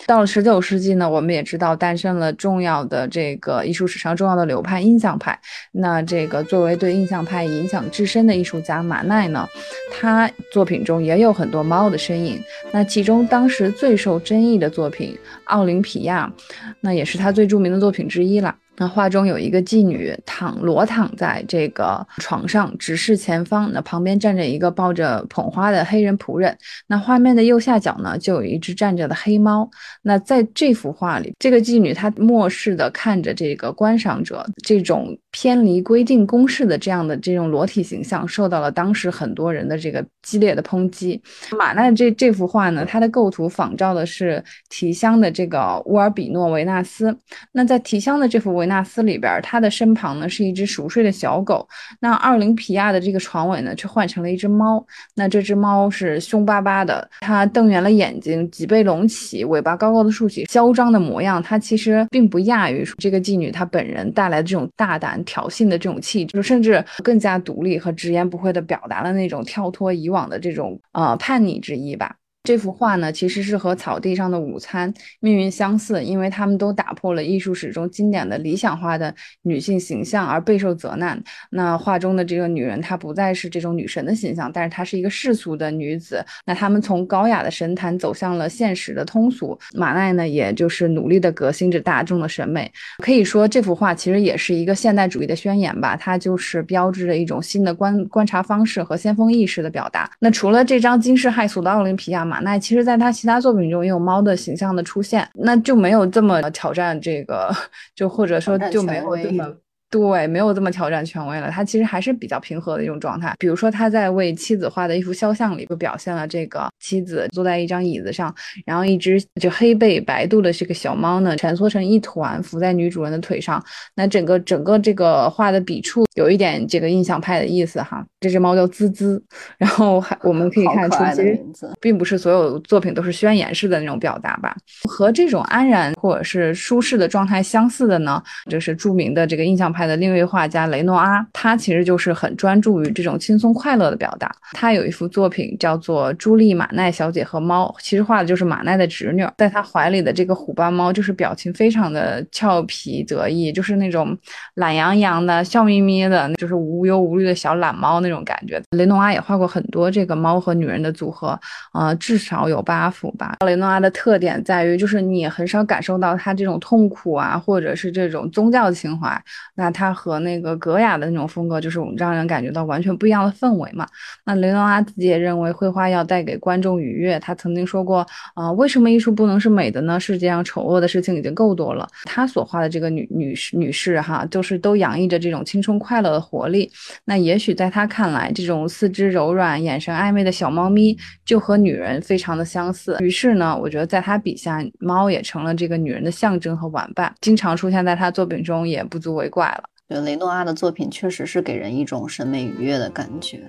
[0.06, 5.38] 到了十九世纪呢，我们也知道诞生了重要的这个艺术史上重要的流派——印象派。
[5.72, 9.48] 那这个作为对印象派影响至深的艺术家马奈呢，
[9.92, 12.40] 他作品中也有很多猫的身影。
[12.70, 16.32] 那其中当时最受争议的作品《奥林匹亚》，
[16.80, 18.54] 那也是他最著名的作品之一了。
[18.78, 23.70] 那画中有一个妓女躺裸躺在这个床上，直视前方。
[23.72, 26.56] 那旁边站着一个抱着捧花的黑人仆人。
[26.86, 29.68] 那画面的右下角呢，就有一只站着的黑猫。
[30.02, 41.20] 那在这幅画里，这个妓女她漠视的看着这个观赏者，这种偏离规定公式的这样的这种裸体形象，受到了当时很多人的这个激烈的抨击。
[41.58, 47.16] 马奈这这幅画呢，它的构图仿照的是提香的这个乌尔比诺维纳斯。
[47.52, 51.68] 那在提香的这幅维纳斯里边，他的身旁呢是一只熟睡的小狗。
[52.00, 54.84] 那奥林匹亚的这个床尾呢，却换成了一只猫。
[55.14, 61.42] 那这只猫是凶巴巴的，它瞪圆了眼睛，脊背隆起，尾巴高高的竖起，嚣张的模样。
[61.42, 72.16] 它其实并不亚于这个妓女她本人带来的这种大胆挑衅的这种气质，甚至更加独立和直言不讳的表达了那种跳脱以往的这种呃叛逆之意吧。
[72.48, 81.22] 这幅画呢，其实是和草地上的午餐命运相似，因为他们都打破了艺术史中经典的理想化的女性形象而备受责难。
[81.50, 86.24] 那画中的这个女人，她不再是这种女神的形象，但是她是一个世俗的女子。
[86.46, 89.58] 那他们从高雅的神坛走向了现实的通俗。
[89.74, 92.72] 马奈呢，也就是努力的革新着大众的审美。
[93.04, 100.10] 可以说，这幅画其实也是一个现代主义的宣言吧，它就是标志着一种新的观观察方式和先锋意识的表达。
[100.18, 102.37] 那除了这张惊世骇俗的奥林匹亚马。
[102.40, 107.50] 那其实，在他其他作品中也有猫的形象的出现，那就没有这么挑战这个，
[107.94, 109.44] 就或者说就没有这么。
[109.90, 111.50] 对，没有这么挑战权威了。
[111.50, 113.34] 他其实还是比较平和的一种状态。
[113.38, 118.34] 比如说，他在为妻子画的一幅肖像里，就表现了这个妻子坐在一张椅子上，
[118.66, 123.64] 然后一只就黑背白肚的这个小猫呢，蜷缩成一团，伏在女主人的腿上。
[123.94, 128.04] 那整个整个这个画的笔触有一点这个印象派的意思哈。
[128.20, 129.22] 这只猫叫滋滋，
[129.56, 131.40] 然后还我们可以看出，其实
[131.80, 134.54] 并不是所有作品都是宣言式的那种表达吧。
[134.86, 139.77] 和这种安然或者是舒适的状态相似的呢，就是著名的这个印象派。
[139.78, 144.28] 派的另一位画家雷诺阿，他其实就是很专注于这种轻松快乐的表达。
[144.52, 154.18] 他有一幅作品叫做《朱莉马奈小姐和猫》，其实画的就是马奈的侄女，在他怀里的这个虎斑猫，就是表情非常的俏皮得意，就是那种
[154.54, 158.60] 懒洋洋的、笑眯眯的，就是无忧无虑的小懒猫那种感觉。
[158.70, 161.38] 雷诺阿也画过很多这个猫和女人的组合，
[161.72, 163.36] 呃，至少有八幅吧。
[163.46, 169.22] 雷诺阿的特点在于，就是你很少感受到他这种痛苦啊，或者是这种宗教情怀。
[169.54, 173.86] 那他和那个格雅的那种风格，就是让人感觉到完全不一样的氛围嘛。
[174.24, 177.18] 那雷诺阿自己也认为绘画要带给观众愉悦。
[177.20, 179.98] 他曾经说过，啊，为什么艺术不能是美的呢？
[179.98, 181.88] 世界上丑恶的事情已经够多了。
[182.04, 186.70] 他所画的这个女女士女士哈，就是都洋溢着这种青春快乐的活力。
[187.04, 192.96] 那也许在他看来，这种四肢柔软、眼神暧昧的小猫咪，就和女人非常的相似。
[193.00, 199.57] 于是呢，我觉得在他笔下，猫也成了这个女人的象征和玩伴，经常出现在他作品中，也不足为怪。
[199.88, 203.40] 对雷诺阿的作品确实是给人一种审美愉悦的感觉。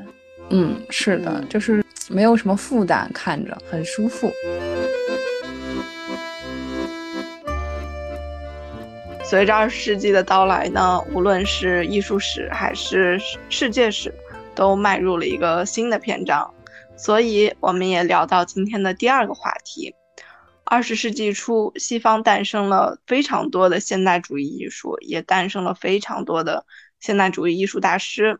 [0.51, 4.31] 嗯，是的，就是没有什么负担，看着很舒服。
[9.25, 14.13] 随着二十世纪的到来呢，无论是艺术史还是世界史，
[14.55, 16.49] 都迈入了一个新的篇章。
[16.95, 19.93] 所以，我们也聊到今天的第二个话题。
[20.71, 26.63] 二十世纪初，西方诞生了非常多的现代主义艺术，也诞生了非常多的
[26.99, 28.39] 现代主义艺术大师。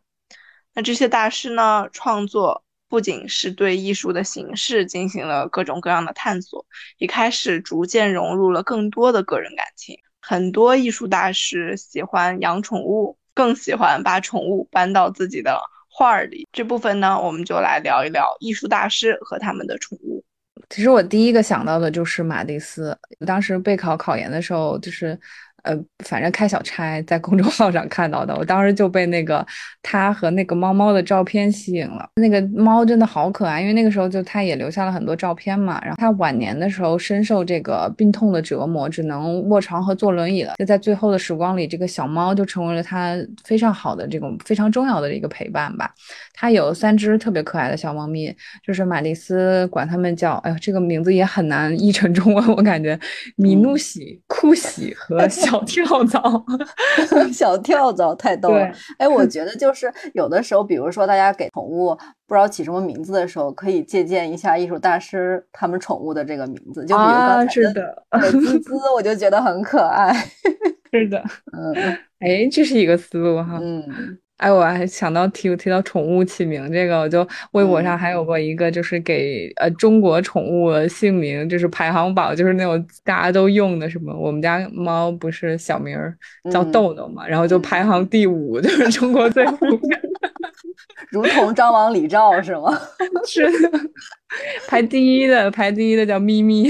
[0.76, 6.64] 那这些大师呢，创作不仅是对艺术的形式进行了各种各样的探索，
[7.00, 9.98] 也开始逐渐融入了更多的个人感情。
[10.22, 16.48] 很多艺术大师喜欢养宠物，更喜欢把宠物搬到自己的画里。
[16.52, 20.24] 这部分呢，我们就来聊一聊艺术大师和他们的宠物。
[20.70, 22.98] 其实我第一个想到的就是马蒂斯。
[23.26, 25.20] 当时备考考研的时候，就是
[25.64, 29.46] 呃，反正开小差在公众号上看到的，我当时就被那个
[29.82, 32.10] 他和那个猫猫的照片吸引了。
[32.16, 35.82] 那个猫真的好可爱，因为那个时候就他也留下了很多照片嘛。
[35.84, 40.54] 然后他晚年的时候深受这个病痛的折磨，只能卧床和坐轮椅了。
[40.58, 45.90] 就在最后的时光里，这个小猫就成为了他非常好的这种非常重要的一个陪伴吧。
[46.34, 53.00] 他有三只特别可爱的小猫咪，就是玛丽斯管它们叫，哎呦，这个名字也很难译成中文，我感觉
[53.36, 56.46] 米努喜、库喜和小跳蚤。
[57.34, 58.72] 小跳蚤太逗了。
[58.98, 61.96] 哎，我觉得就是有的时候，比如说大家给宠物
[62.28, 66.86] 不知道起什么名字的时候，可以借鉴一下艺术大师他们宠物的这个名字。
[66.86, 70.14] 就比如刚才的滋滋，我就觉得很可爱。
[70.92, 71.74] 是的，嗯，
[72.20, 73.60] 哎，这是一个思路哈。
[73.62, 74.18] 嗯。
[74.40, 85.98] 哎，我还想到提提到宠物起名这个，我就微博上还有过一个，就是给呃中国宠物姓名，就是排行榜，就是那种大家都用的什么，我们家猫不是小名
[86.50, 90.02] 叫豆豆嘛，然后就排行第五， 就是中国最普遍，
[91.12, 92.80] 如同张王李赵是吗？
[93.28, 93.80] 是的，
[94.70, 96.70] 排第一的排第一的叫咪咪，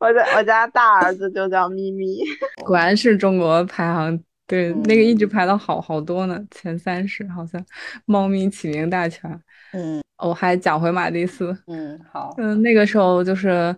[0.00, 2.18] 我家我家大儿子就叫咪咪，
[2.64, 4.20] 果然是中国排行。
[4.50, 7.64] 对，那个一直排到好好多呢，前三十好像，
[8.04, 9.30] 猫咪起名大全。
[9.72, 11.56] 嗯，我还讲回马蒂斯。
[11.68, 12.34] 嗯，好。
[12.36, 13.74] 嗯，那个时候就是。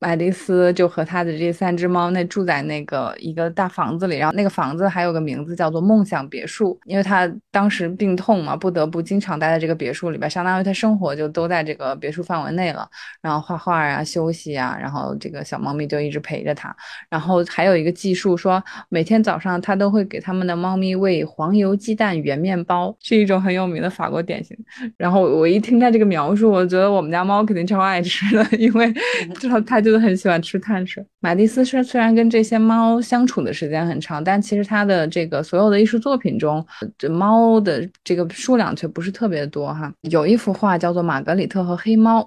[0.00, 12.88] 麦迪斯就和他的这三只猫，那住在那个一个大房子里，然后那个房子还有个名字叫做梦想别墅，因为他当时病痛嘛，不得不经常待在这个别墅里边，相当于他生活就都在这个别墅范围内了。
[13.20, 16.72] 然后画画啊，休息啊，然后这个小猫咪就一直陪着他。
[17.10, 24.56] 然后还有一个技术说，每天早上他都会给他们的猫咪喂黄油鸡蛋圆面包，是一种很有名的法国点心。
[24.96, 28.94] 然后我一听他这个描述，我觉得我们家猫肯定超爱吃的，因为
[29.40, 29.87] 知道它就。
[29.92, 31.04] 都很喜欢吃碳水。
[31.20, 36.64] 马蒂斯是虽然跟这些猫相处的时间很长，但其实他的这个所有的艺术作品中，
[36.96, 39.92] 这猫的这个数量却不是特别多哈。
[40.02, 42.20] 有一幅画叫做《玛格里特和黑猫》。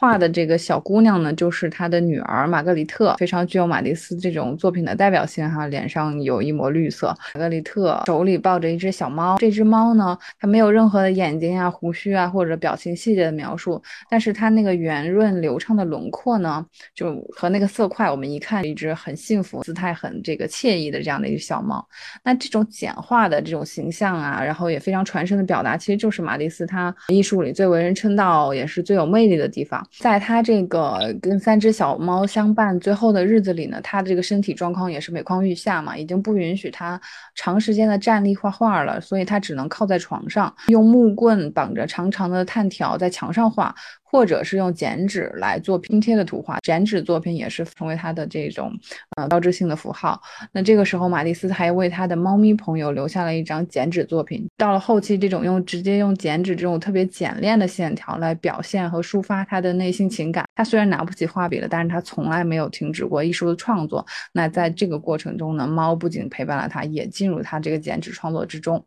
[0.00, 7.08] 画的这个小姑娘呢，就是他的女儿玛格丽特，非常具有马蒂斯这种作品的代表性哈，脸上有一抹绿色。
[7.34, 21.84] 玛格丽特手里抱着一只小猫，这只猫呢，它没有任何的眼睛啊、胡须啊或者表情细节的描述，但是它那个圆润流畅的轮廓呢，就和那个色块，我们一看一只很幸福、姿态很这个惬意的这样的一只小猫。
[22.22, 29.84] 那这种简化的这种形象啊，然后也非常传神的表达，其实就是马蒂斯他艺术里最为人称道，也是最有魅力的地方。
[30.00, 37.00] 在他这个跟三只小猫相伴最后的日子里呢，他的这个身体状况也是每况愈下嘛，已经不允许他
[37.34, 43.74] 长时间的站立画画了，所以他只能靠在床上，用木棍绑着长长的炭条在墙上画。
[44.10, 48.72] 或者是用剪纸来做拼贴的图画，剪纸作品也是成为他的这种
[49.18, 50.18] 呃标志性的符号。
[50.50, 54.48] 那这个时候，马蒂斯还为他的猫咪朋友留下了一张剪纸作品。
[54.56, 60.44] 到了后期，这种用直接用剪纸这种特别简练的线条来表现和抒发他的内心情感。
[60.56, 64.04] 他虽然拿不起画笔了，但是他从来没有停止过艺术的创作。
[64.32, 68.84] 那在这个过程中呢，猫不仅陪伴了他，也进入他这个剪纸创作之中。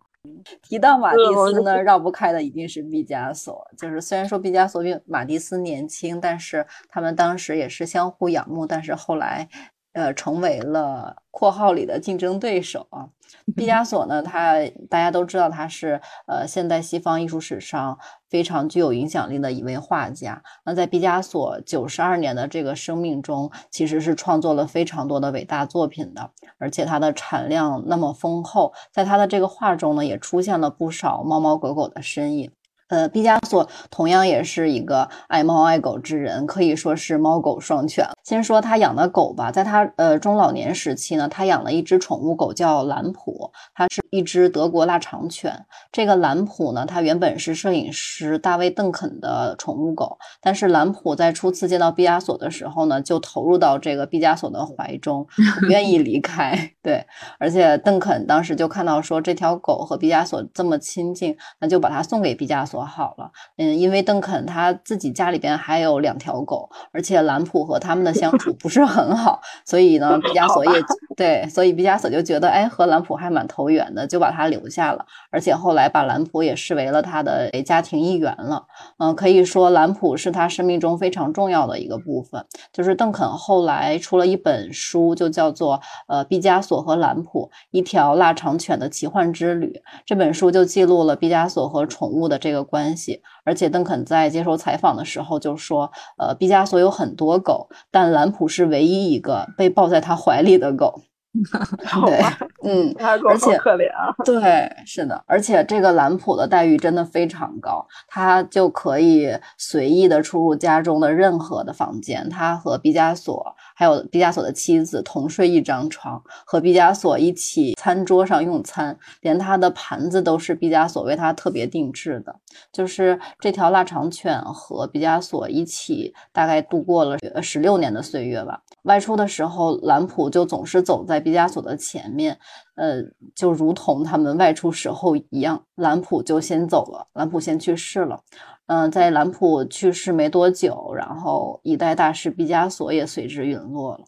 [0.62, 1.18] 提到马蒂
[1.52, 3.66] 斯呢，绕不开的一定是毕加索。
[3.76, 8.68] 就是虽然说毕加索比马蒂斯年轻，但是他们当时也是相互仰慕。
[8.68, 9.48] 但是后来。
[9.94, 13.10] 呃，成为了括号里的竞争对手啊。
[13.56, 17.98] 毕加索呢，他大家都知道他是呃现代西方艺术史上
[18.30, 20.44] 非常具有影响力的一位画家。
[20.66, 32.52] 那在毕加索九十二年的这个生命中，其实是创作了非常多的伟大作品的，而且他的产量那么丰厚，在他的这个画中呢，也出现了不少猫猫狗狗的身影。
[32.92, 38.06] 呃，毕加索同样也是一个爱猫爱狗之人，可以说是猫狗双全。
[38.22, 45.66] 先说他养的狗吧，在他呃中老年时期呢，他养了一只宠物狗叫兰普，它是一只德国腊肠犬。
[45.90, 55.26] 这个兰普呢，它原本是摄影师大卫邓肯的宠物狗，但是兰普在初次见到毕加索的时候呢，就投入到这个毕加索的怀中，
[55.62, 56.74] 不 愿意离开。
[56.84, 57.06] 对，
[57.40, 62.81] 而且邓肯当时就看到说这条狗和毕加索这么亲近，那就把它送给毕加索。
[62.84, 70.72] 好了，嗯，因为邓肯他自己家里边还有两条狗，而且兰普和他们的相处不是很好，所以呢， 毕加索也
[71.16, 78.66] 对，所以毕加索就觉得，哎，和兰普还蛮投缘的，就把他留下了，而且后来把兰普也视为了他的家庭一员了。
[78.98, 82.44] 嗯，可以说兰普是他生命中非常重要的一个部分。
[82.72, 89.68] 就是邓肯后来出了一本书，就叫做《呃毕加索和兰普：一条腊肠犬的奇幻之旅》。
[90.06, 92.62] 这本书就记录了毕加索和宠物的这个。
[92.72, 101.02] 关系，而且邓肯在接受采访的时候就说：“呃，毕加索有很多狗，但兰普是唯一一个被抱在他怀里的狗。
[102.08, 102.20] ”对，
[102.64, 122.36] 嗯，而且可怜啊，对，是的，而且这个兰普的待遇真的非常高，他就可以随意的出入家中的任何的房间，他和毕加索还有毕加索的妻子同睡一张床，和毕加索一起餐桌上用餐，连他的盘子都是毕加索为他特别定制的。
[122.72, 128.62] 就是这条腊肠犬和毕加索一起，大概度过了十六年的岁月吧。
[128.84, 132.38] 外出的时候，兰普就总是走在毕加索的前面，
[132.76, 133.02] 呃，
[133.36, 135.64] 就如同他们外出时候一样。
[135.76, 138.20] 兰普就先走了，兰普先去世了。
[138.68, 144.06] 嗯，在兰普去世没多久，然后一代大师毕加索也随之陨落了。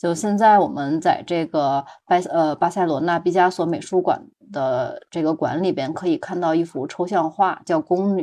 [0.00, 4.18] 就现在，我们在这个巴呃巴塞罗那毕加索美术馆
[4.50, 8.22] 的这个馆里边，可以看到一幅抽象画，叫《宫女》。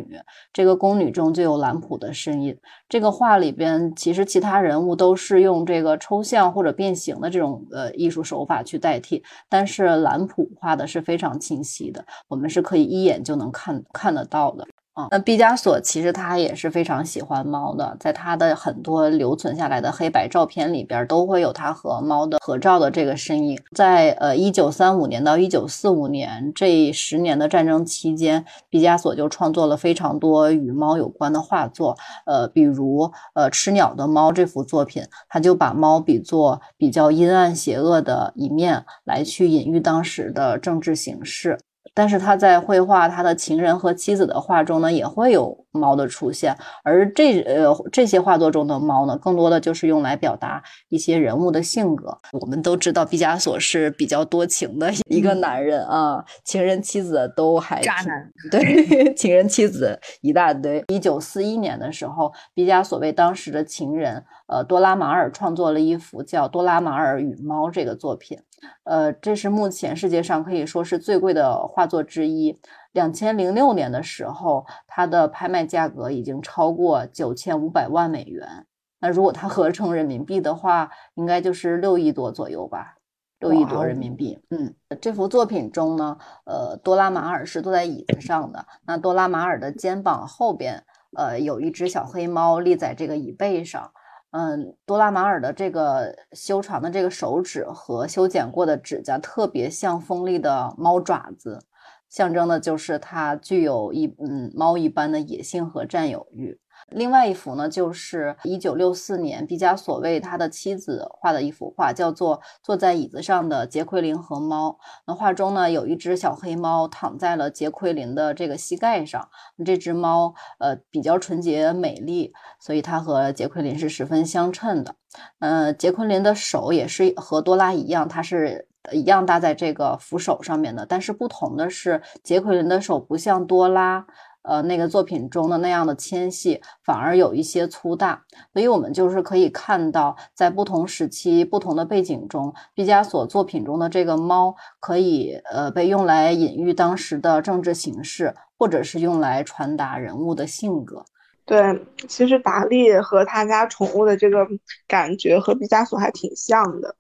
[0.52, 2.58] 这个宫女中就有兰普的身影。
[2.90, 14.66] 这个画里边，其实其他人物都是用这个抽象或者变形的这种呃艺术手法去代替，但是兰普画的是非常清晰的，我们是可以一眼就能看看得到的。
[15.12, 23.60] 那毕加索其实他也是非常喜欢猫的，在他的很多留存下来的黑白照片里边，都会有他和猫的合照的这个身影。
[23.76, 31.96] 在呃一九三五年到一九四五年这十年的战争期间，毕加索就创作了非常多与猫有关的画作。
[32.26, 41.60] 呃，比如呃吃鸟的猫这幅作品，他就把猫比作比较阴暗邪恶的一面，来去隐喻当时的政治形势。
[41.98, 52.16] 但是他在绘画他的情人和妻子的画中呢，也会有猫的出现，而这呃这些画作中的猫呢，更多的就是用来表达一些人物的性格。
[52.40, 60.84] 我们都知道毕加索是比较多情的一个男人啊，情人妻子都还渣男，对， 情人妻子一大堆。
[60.90, 68.38] 一九四一年的时候，毕加索为当时的情人呃多拉马尔创作了一幅叫《多拉马尔与猫》这个作品。
[68.84, 72.60] 呃，这是目前世界上可以说是最贵的画作之一。
[72.92, 78.66] 两千零六年的时候，它的拍卖价格已经超过九千五百万美元。
[79.00, 82.96] 那如果它合成人民币的话，应该就是六亿多左右吧，
[83.40, 84.40] 六亿多人民币。
[84.50, 88.66] 嗯，这幅作品中呢，呃，多拉马尔是坐在椅子上的。
[88.88, 90.84] 那多拉马尔的肩膀后边，
[91.16, 93.92] 呃，有一只小黑猫立在这个椅背上。
[94.38, 101.60] 嗯，多拉马尔的这个修长的这个手指和修剪过的指甲特别像锋利的猫爪子，
[102.08, 106.60] 象征的就是它具有一嗯猫一般的野性和占有欲。
[106.90, 114.70] 另外一幅呢，就是一九六四年毕加索为他的妻子画的一幅画，叫做《坐在椅子上的杰奎琳和猫》。
[115.06, 119.28] 那画中呢，有一只小黑猫躺在了杰奎琳的这个膝盖上。
[119.66, 124.96] 这只猫呃比较纯洁美丽，所以它和杰奎琳是十分相称的。
[125.40, 130.86] 呃，杰奎琳的手也是和多拉一样，它是一样搭在这个扶手上面的。
[130.86, 134.06] 但是不同的是，杰奎琳的手不像多拉。
[134.44, 138.24] 呃，那个作品中的那样的纤细，反而有一些粗大，
[138.54, 151.04] 所以我们就是可以看到，在不同时期、不同的背景中，毕加索作品中的这个猫，可以呃被用来隐喻当时的政治形势，或者是用来传达人物的性格。
[151.46, 154.46] 对，其实达利和他家宠物的这个
[154.88, 156.96] 感觉和毕加索还挺像的。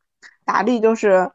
[0.46, 1.32] 达利就是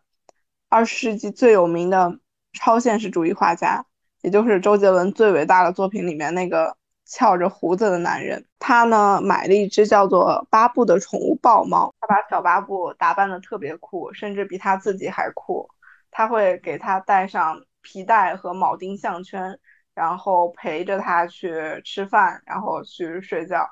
[0.68, 2.18] 二十世纪最有名的
[2.54, 3.84] 超现实主义画家。
[4.22, 15.68] 也就是周杰伦最伟大的作品里面那个翘着胡子的男人，他呢买了一只叫做巴布的宠物豹猫，他把小巴布打扮的特别酷，甚至比他自己还酷。
[16.10, 19.58] 他会给他戴上皮带和铆钉项圈，
[19.94, 23.66] 然后陪着他去吃饭，然后去睡觉。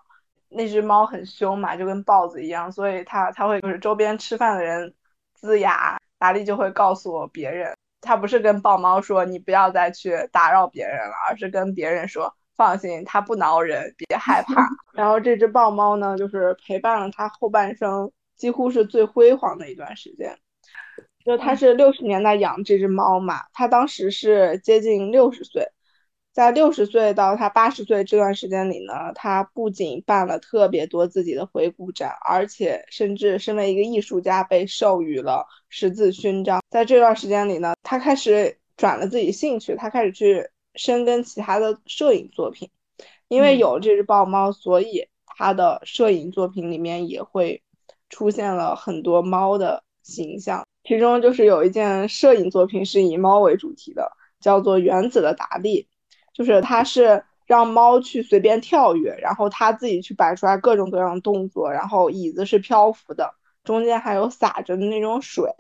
[0.48, 4.92] 那只猫很凶嘛，就跟豹子一样，所以他他会就是周边吃饭的人
[5.40, 7.72] 龇牙，达利就会告诉别人。
[8.01, 14.68] 他不是跟豹猫说你不要再去打扰别人了，而是跟别人说放心，它不挠人，别害怕。
[14.92, 20.38] 然后这只豹猫呢，就是陪伴了他后半生，几乎是最辉煌的一段时间。
[21.24, 25.70] 就他是六十年代养这只猫嘛，他当时是接近六十岁。
[26.33, 36.62] 在六十岁到他八十岁这段时间里呢，他不仅办了特别多自己的回顾展，而且甚至身为一个艺术家被授予了十字勋章。
[36.70, 42.70] 在这段时间里呢，他开始转了自己兴趣，他开始去深耕其他的摄影作品。
[43.26, 47.62] 因为有这只豹猫，所以他的摄影作品里面也会
[48.09, 50.64] 出现了很多猫的形象。
[50.85, 54.11] 其中就是有一件摄影作品是以猫为主题的，
[54.41, 55.83] 叫做《原子的达利》。
[56.33, 65.51] 就是他是让猫去随便跳跃，然后他自己去摆出来各种各样的动作，然后椅子是漂浮的，中间还有洒着的那种水，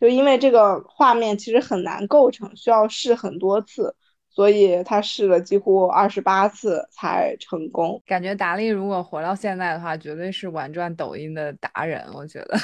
[0.00, 3.94] 就因为这个画面其实很难构成，需要试很多次。
[4.34, 8.02] 所以他试了几乎二十八次才成功。
[8.06, 12.02] 感觉达利如果活到现在的话，绝对是玩转抖音的达人。
[12.14, 12.56] 我觉得。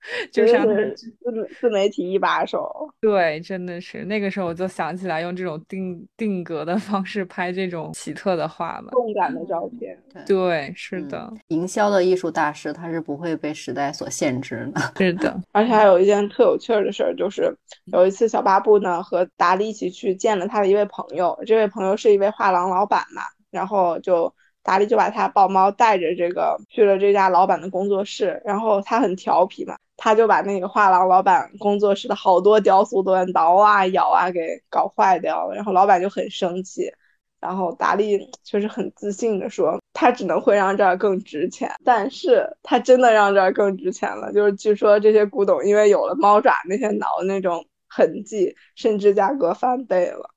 [0.32, 1.12] 就是自
[1.60, 9.98] 自媒体一把手，对，真的是那个时候我就想起来用这种定定格的方式拍这种奇特的画了，动感的照片。
[10.26, 14.80] 对，是的，营销的艺术大师他是不会被时代所限制的。
[14.96, 17.52] 是的，而且还有一件特有趣的事儿，就是
[17.92, 24.32] 有一次小巴布呢和达利一起去见了他的一位朋友，这位朋友是一位画廊老板嘛，然后就。
[24.68, 36.92] 达利就把他抱猫带着这个去了这家老板的工作室，然后他很调皮嘛，他就把那个画廊老板工作室的好多雕塑都挠啊咬啊给搞坏掉了，然后老板就很生气，
[37.40, 50.28] 然后达利却是很自信的说，他只能会让这儿更值钱，但是他真的让这儿更值钱了，就是据说这些古董因为有了猫爪那些挠的那种痕迹，甚至价格翻倍了。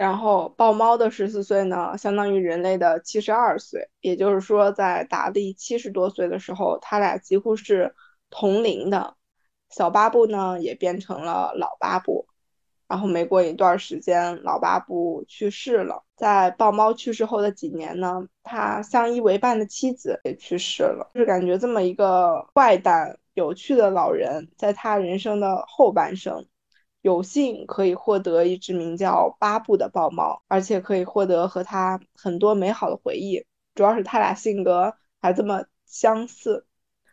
[0.00, 7.94] 然后豹猫的十四岁呢，相当于人类的七十二岁，也就是说，在达利七十多岁的时候，他俩几乎是
[8.30, 9.14] 同龄的。
[9.68, 12.26] 小巴布呢，也变成了老巴布。
[12.88, 16.02] 然后没过一段时间，老巴布去世了。
[16.16, 21.10] 在豹猫去世后的几年呢，他相依为伴的妻子也去世了。
[21.12, 26.46] 就是感觉这么一个坏蛋、有趣的老人，在他人生的后半生。
[27.02, 33.44] 有幸可以获得一只名叫巴布的豹猫，而且可以获得和它很多美好的回忆。
[33.74, 36.66] 主要是他俩性格还这么相似，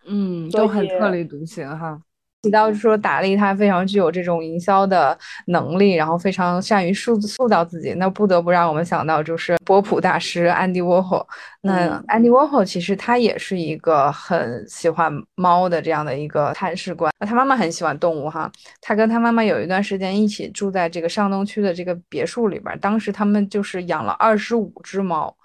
[0.05, 2.01] 嗯，都很特立独行哈。
[2.43, 5.17] 提到说达利他非常具有这种营销的
[5.47, 11.25] 能力，然后非常善于塑塑造自己，那不得不让我们想到就是波普大师安迪沃霍。
[11.61, 17.11] 那安迪沃霍其实他也是一个很喜欢猫的这样的一个探视官。
[17.19, 25.35] 那他妈妈很喜欢动物哈，他跟他妈妈有一段时间一起住在这个上东区的这个别墅里边，当时他们就是养了二十五只猫。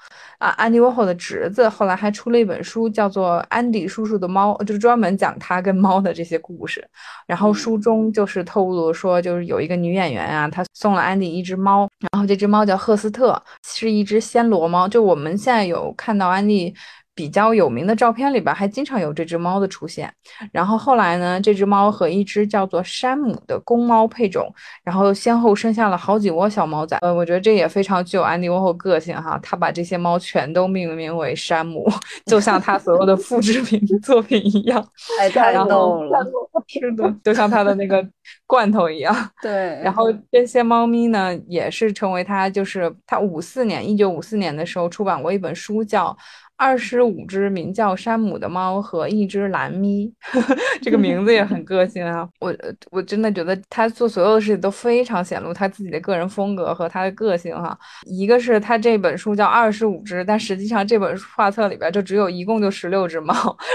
[0.43, 6.85] 啊，安迪沃霍的侄子后来还出了一本书，叫做《安迪叔叔的猫》，就是专门讲他跟猫的这些故事。
[7.29, 14.89] 然后书中就是透露说，就是有一个女演员啊，她送了安迪一只猫，然后这只猫叫赫斯特，是一只暹罗猫。
[14.89, 16.75] 就我们现在有看到安迪。
[17.15, 20.13] 比较有名的照片里边还经常有这只猫的出现，
[20.51, 24.51] 然后后来呢，这只猫和一只叫做山姆的公猫配种，
[24.83, 26.97] 然后先后生下了好几窝小猫崽。
[27.03, 31.87] 呃，我觉得这也非常具有安迪沃霍个性哈，他把这些猫全都命名为山姆，
[32.25, 34.83] 就像他所有的复制品作品一样。
[35.19, 36.27] 太太逗了，
[36.67, 38.03] 是的，就像他的那个
[38.47, 39.15] 罐头一样。
[39.43, 39.53] 对，
[39.83, 46.17] 然后这些猫咪呢，也是成为他，就是他五四年，一九五四年的时候出版过一本书叫。
[46.63, 50.09] 二十五只名叫山姆的猫和一只蓝咪，
[50.81, 52.29] 这个名字也很 个性啊。
[52.39, 52.55] 我
[52.93, 57.77] 我真的觉得他做所有的事情都非常显露他自己的个人风格和他的个性哈。
[58.05, 63.35] 一个是他这本书叫二十五只，但实际上这本画册里边就只有一共就十六只猫，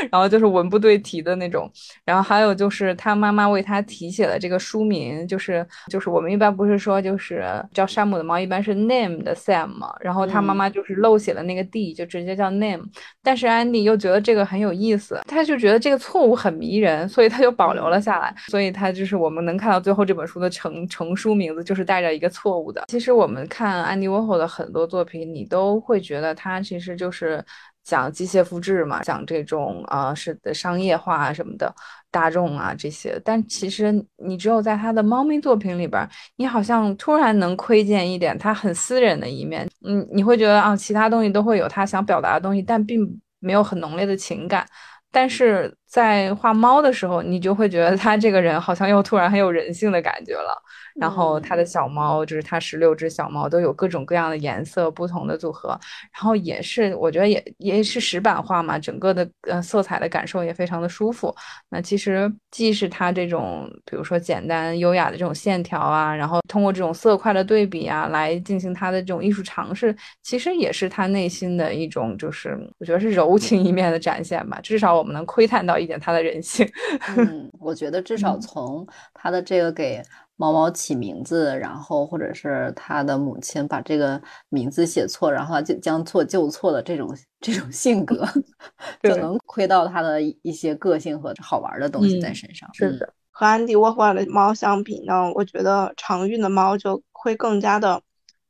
[0.10, 1.70] 然后就是文不对题的那种。
[2.06, 9.94] 然后还有就是他妈妈为他题写的这个书名，就是就是我们一般不是说就是叫山姆的猫，一般是 name 的 Sam 嘛。
[10.00, 12.77] 然后他妈妈就是漏写了那个 D，就直接叫 name。
[13.24, 18.34] 但是安迪又觉得这个很有意思，他就觉得这个错误很迷人，所以他就保留了下来。
[18.48, 22.84] 所以他就是我们能看到最后这本书的成成书名字就是带着一个错误的。
[22.88, 27.44] 其实我们看安迪沃霍的很多作品，你都会觉得他其实就是
[27.88, 31.74] 讲机械复制嘛，讲这种啊是的商业化什么的。
[32.10, 36.08] 大众啊，这些，但其实你只有在他的猫咪作品里边，
[36.38, 39.70] 你好像突然能窥见一点他很私人的一面。
[39.86, 43.06] 嗯，你会觉得啊，其他东西都会有他想表达的东西，但并
[43.40, 44.66] 没有很浓烈的情感。
[45.12, 50.56] 但是在画猫的时候，你就会觉得他这个人好像又突然很有人性的感觉了。
[51.00, 55.70] 然后他的小猫，就是他十六只小猫都有各种各样的颜色，不同的组合。
[56.12, 61.34] 然后也是，我觉得也也是石板画嘛，整个的呃色彩的感受也非常的舒服。
[61.70, 74.60] 那其实既是他这种，比如说简单优雅的这种线条啊，然后通过这种色块的对比啊，来进行他的这种艺术尝试，其实也是他内心的一种，就是我觉得是柔情一面的展现吧。
[74.62, 76.68] 至少我们能窥探到一点他的人性。
[77.16, 80.02] 嗯，我觉得至少从他的这个给。
[80.38, 88.26] 猫猫起名字，然后或者是他的母亲把这个名字写错，然后就将错就错的这种这种性格，
[89.02, 92.70] 就能窥到他的一些个性和好玩的东西在身上。
[92.74, 98.02] 是的，和安迪沃霍尔的猫相比呢，我觉得常运的猫就会更加的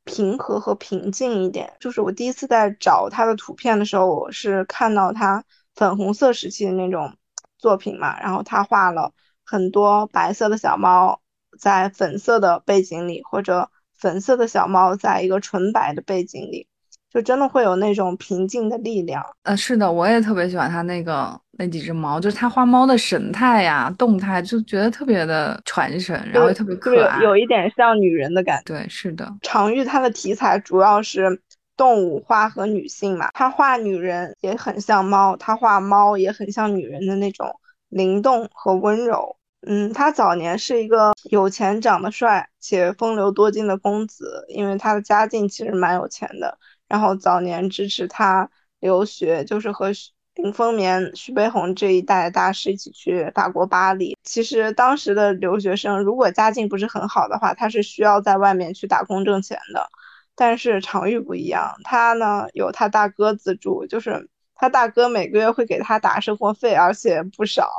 [0.03, 1.73] 平和和平静一点。
[1.79, 7.15] 就是我第一次在找他的图片的时候，我是看到他粉红色时期的那种
[7.57, 9.13] 作品嘛，然后他画了。
[9.49, 11.21] 很多白色的小猫
[11.57, 16.67] 在粉色的背景里，或者粉色的小猫在一个纯白的背景里。
[17.09, 19.25] 就真的会有那种平静的力量。
[19.43, 28.63] 呃，是的，我也特别喜欢它那个那几只猫，就是它画猫的神态呀、动态，就觉得特别的传神，然后也特别可爱，有一点像女人的感觉。
[28.65, 29.33] 对，是的。
[29.41, 31.41] 常玉它的题材主要是
[31.77, 37.49] 动物画和女性嘛，他画女人也很像猫，他画猫也很像女人的那种
[37.87, 39.37] 灵动和温柔。
[39.69, 46.57] 嗯，他早年是一个有钱、长得帅且风流多金的公子，因为他的家境其实蛮有钱的。
[46.87, 48.49] 然后早年支持他
[48.79, 49.91] 留学，就是和
[50.35, 54.17] 林风眠、徐悲鸿这一代大师一起去法国巴黎。
[54.23, 59.85] 其实当时的留学生，如果家境不是很好的话，他是需要在外面去打工挣钱的。
[60.33, 67.69] 但是常玉不一样，他呢有他大哥资助，就是他大哥每个月会给他打生活费，而且不少。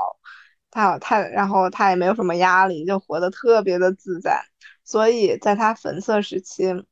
[0.70, 4.42] 他他然后他也没有什么压力，就活得特别的自在。
[4.84, 6.84] 所以在他粉色时期。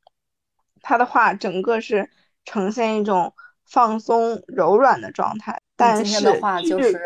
[0.82, 2.08] 他的画整个是
[2.44, 7.00] 呈现一种放松柔软的状态，但是的话就是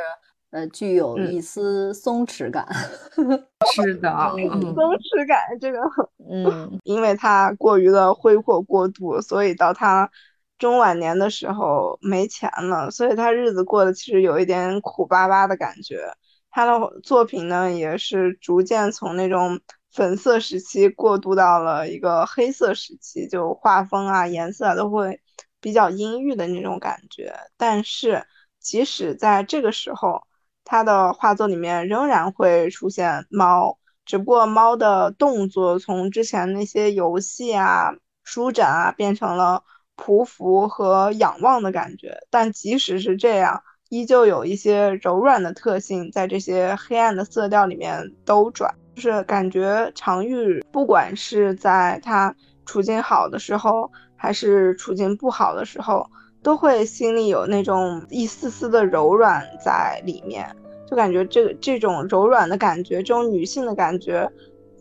[0.50, 2.68] 呃具有一丝松弛感。
[3.72, 5.80] 是的，松弛感这个，
[6.30, 10.10] 嗯，因为他过于的挥霍过度，所以到他
[10.58, 16.12] 中晚年的时候没钱了，所以他日子过得其实有一点苦巴巴的感觉。
[16.50, 19.60] 他的作品呢，也是逐渐从那种。
[19.92, 25.20] 粉色时期过渡到了一个黑色时期，就画风啊、颜色都会
[25.60, 27.34] 比较阴郁的那种感觉。
[27.56, 28.24] 但是
[28.60, 30.22] 即使在这个时候，
[30.62, 37.90] 他的画作里面仍然会出现猫，只不过猫的动作从之前那些游戏啊、
[38.22, 39.64] 舒展啊，变成了
[39.96, 42.20] 匍匐和仰望的感觉。
[42.30, 48.74] 但即使是这样，依旧有一些柔软的特性在这些黑暗的色调里面兜转。
[48.96, 52.34] 就是感觉常玉，不管是在他
[52.66, 56.06] 处境好的时候，还是处境不好的时候，
[56.42, 60.46] 都会心里有那种一丝丝的柔软在里面。
[60.86, 64.28] 就感觉这个这种柔软的感觉，这种女性的感觉，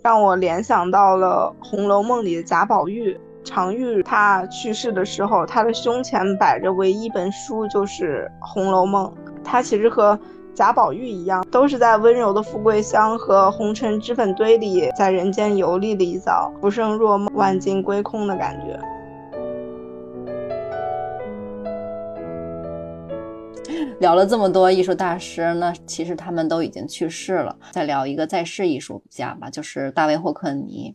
[0.03, 3.17] 让我联想到了《红楼梦》里的贾宝玉。
[3.49, 9.05] 常玉他去世的时候，他的胸前摆着唯一一本书就是《红楼梦》。
[9.43, 10.17] 他其实和。
[10.55, 18.77] 贾宝玉一样，都是在温柔的富贵乡和红尘脂粉堆里，在人间游历了一遭，浮生若梦，万境归空的感觉。
[24.01, 27.55] 聊了这么多艺术大师，那其实他们都已经去世了。
[27.71, 30.93] 再聊一个在世艺术家吧，就是大卫霍克尼。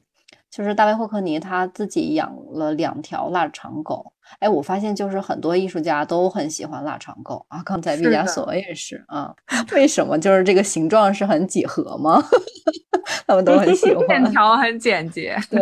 [0.54, 9.34] 就是大卫霍克尼他自己养了两条腊肠狗，哎，我发现就是很多艺术家都很喜欢腊肠狗啊，刚才毕加索也是啊，
[9.74, 10.16] 为什么？
[10.16, 12.22] 就是这个形状是很几何吗？
[13.26, 15.58] 他们都很喜欢，线条很简洁，对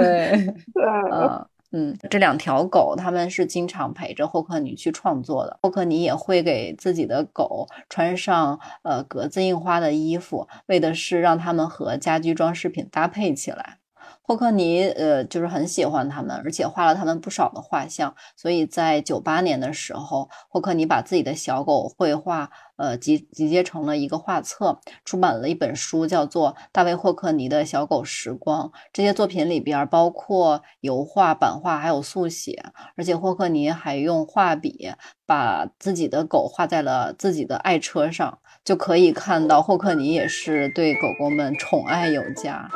[0.74, 13.78] 对，嗯嗯，这两条狗他们是经常陪着霍克尼去创作的，霍克尼也会给自己的狗穿上呃格子印花的衣服，为的是让他们和家居装饰品搭配起来。
[14.24, 18.14] 霍克尼，呃，就是很喜欢他们，而且画了他们不少的画像。
[18.36, 28.68] 所以在九八年的时候，霍克尼把自己的小狗绘画，呃，集集结成了一个画册，出版了一本书，叫做《大卫霍克尼的小狗时光》。
[28.92, 32.64] 这些作品里边包括油画、版画，还有速写。
[32.96, 34.92] 而且霍克尼还用画笔
[35.26, 42.70] 把自己的狗画在了自己的爱车上，就可以看到霍克尼也是对狗狗们宠爱有加。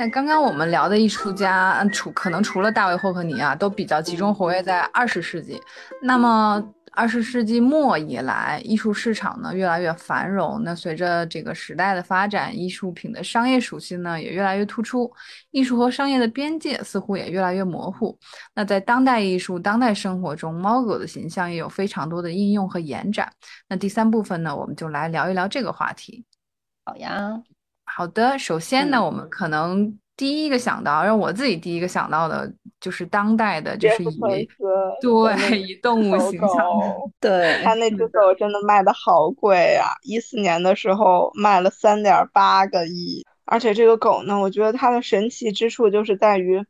[0.00, 5.60] 但刚刚我们聊的艺术家，除可能除了大卫霍克尼啊，都比较集中活跃在二十世纪。
[6.00, 10.62] 那么二十世纪末以来，艺术市场呢越来越繁荣。
[10.64, 15.12] 那随着这个时代的发展，艺术品的商业属性呢也越来越突出，
[15.50, 18.18] 艺术和商业的边界似乎也越来越模糊。
[18.54, 23.30] 那在当代艺术、当代生活中，猫狗的形象也有非常多的应用和延展。
[23.68, 26.24] 那第三部分呢，我们就来聊一聊这个话题。
[26.86, 27.42] 好呀。
[28.00, 34.48] 好的，首先呢，我们可能第一个想到，让我自己第一个想到的就是当代的，就是以
[35.02, 36.66] 对以动物形象，
[37.20, 39.92] 对他那只狗真的卖的好贵啊！
[40.02, 46.64] 一四年的时候卖了三点八个亿，而且这个狗呢，我觉得它的神奇之处就是在于，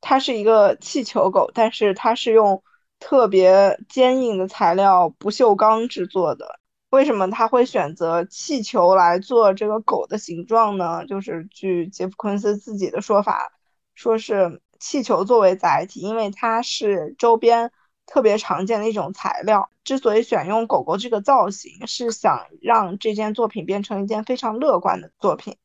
[0.00, 2.62] 它是一个气球狗，但是它是用
[2.98, 6.58] 特别坚硬的材料不锈钢制作的。
[6.94, 11.04] 为什么他会选择气球来做这个狗的形状呢？
[11.06, 13.52] 就是据杰夫昆斯自己的说法，
[13.94, 17.72] 说是气球作为载体，因为它是周边
[18.06, 19.70] 特别常见的一种材料。
[19.82, 25.56] 之所以选用狗狗这个造型，是想让这件作品变成一件非常乐观的作品。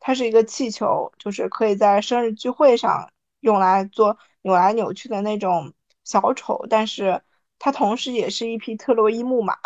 [0.00, 3.10] 它是一个气球，就是可以在生日聚会上
[3.40, 5.74] 用来做扭来扭去的那种
[6.04, 7.22] 小丑，但是
[7.58, 9.56] 它同时也是一匹特洛伊木马，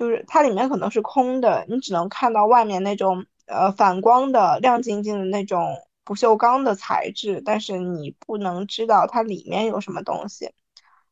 [0.00, 10.54] 就是它里面可能是空的，你只能看到外面那种呃反光的亮晶晶的那种不锈钢的材质，但是你不能知道它里面有什么东西。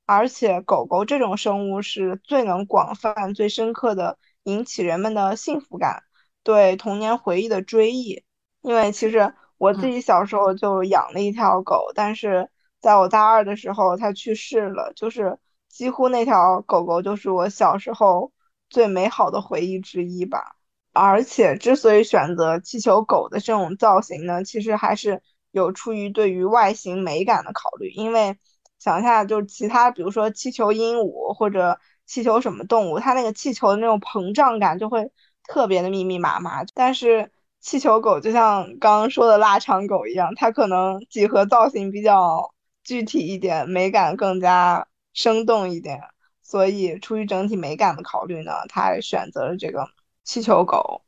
[0.06, 6.02] 而且狗狗这种生物是最能广泛、最深刻的引起人们的幸福感。
[6.42, 8.24] 对童年回忆的追忆，
[8.62, 12.48] 因为其实我自己小时候就养了一条狗，但是
[12.80, 18.32] 在我大二的时候它去世了，就是几乎那条狗狗就是我小时候
[18.70, 20.56] 最美好的回忆之一吧。
[20.92, 28.36] 而且之所以选择气球狗的这种造型呢，其实还是有出于对于外形美感的考虑，因为
[28.78, 35.10] 想一下，就是其他比如说气球鹦鹉或者气球什么动物，它那个气球的那种膨胀感就会。
[35.50, 42.52] 特别的密密麻麻，但是气球狗就像刚刚说的腊肠狗一样，它可能几何造型比较
[42.84, 46.02] 具体一点，美感更加生动一点，
[46.48, 49.86] 所以出于整体美感的考虑呢，他选择了这个
[50.24, 51.02] 气球狗。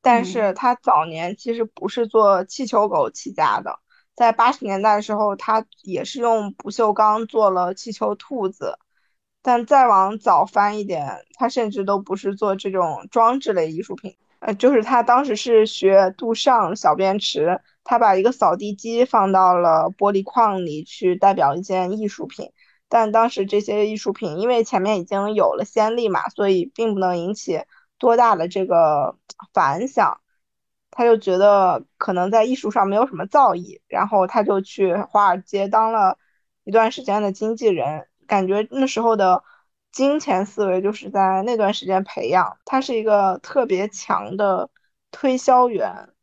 [0.00, 3.80] 但是他早年其实不是做气球狗起家的，
[4.14, 8.78] 在八十年代的时候，他也是用不锈钢做了气球兔子。
[9.42, 22.52] 但再往早翻一点，他甚至都不是做这种装置类艺术品，呃，就是他当时是学杜尚小便池，他把一个扫地机放到了玻璃框里去代表一件艺术品。
[22.94, 27.64] 但当时这些艺术品因为前面已经有了先例嘛，所以并不能引起
[27.98, 29.16] 多大的这个
[29.52, 30.20] 反响。
[30.92, 36.18] 他就觉得可能在艺术上没有什么造诣，然后他就去华尔街当了
[36.62, 38.06] 一段时间的经纪人。
[38.28, 39.42] 感觉那时候的
[39.90, 44.70] 金钱思维就是在那段时间培养，他是一个特别强的
[45.10, 46.13] 推销员。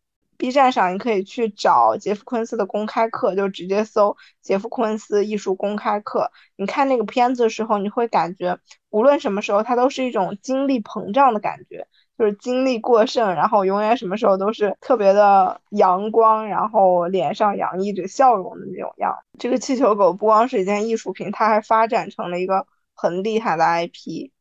[0.42, 6.32] B 站上你可以去找杰夫·昆斯的公开课，就直接搜杰夫·昆斯艺术公开课。
[6.56, 8.58] 你看那个片子的时候，你会感觉
[8.90, 11.86] 无论什么时候，他都是一种精力膨胀的感觉。
[12.18, 19.16] 就是精力过剩，然后永远什么时候都是特别的阳光，然后脸上洋溢着笑容的那种样。
[19.38, 22.66] 这个气球狗不光是一件艺术品，它还发展成了一个
[22.96, 24.32] 很厉害的 IP。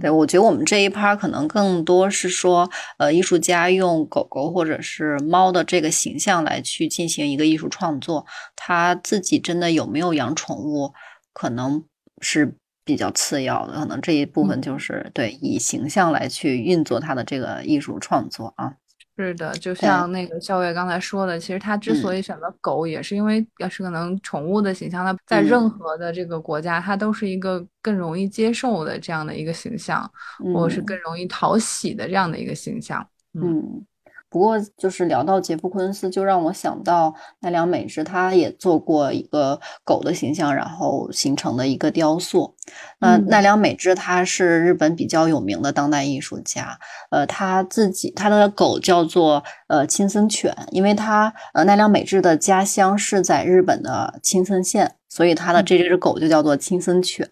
[0.00, 10.92] 对，我觉得我们这一趴可能更多是说，呃，艺术家用狗狗或者是猫的这个形象来去进行一个艺术创作，他自己真的有没有养宠物，
[11.32, 11.84] 可能
[12.20, 12.56] 是。
[12.84, 18.72] 比较次要的，可能这一部分就是对以形象来去运作他的这个艺术创作啊。
[19.18, 30.10] 是的，就像那个校尉刚才说的，其实他之所以选择狗，也是因为要是可能宠物的形象，它在任何的这个国家，它都是一个更容易接受的这样的一个形象，
[30.54, 33.06] 或者是更容易讨喜的这样的一个形象。
[33.34, 33.84] 嗯。
[34.32, 42.54] 不过，就是聊到杰夫·昆斯，就让我想到奈良美智，他也做过一个狗的形象，然后形成的一个雕塑。
[42.98, 46.78] 那奈良美智他是日本比较有名的当代艺术家，
[47.10, 54.96] 呃，他自己他的狗叫做呃青森犬，因为他呃奈良美智的家乡是在日本的青森县。
[55.12, 57.28] 所以它的这只狗就叫做青森犬，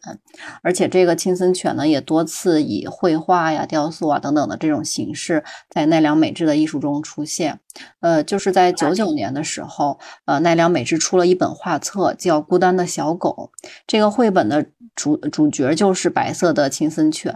[0.60, 7.58] 而且这个青森犬呢，也多次以绘画呀、雕塑啊等等的这种形式，在奈良美智的艺术中出现。
[8.00, 13.50] 呃，就是在九九年的时候，呃，奈良美智出了一本画册，叫《孤单的小狗》。
[13.86, 14.66] 这个绘本的
[14.96, 17.34] 主主角就是白色的青森犬。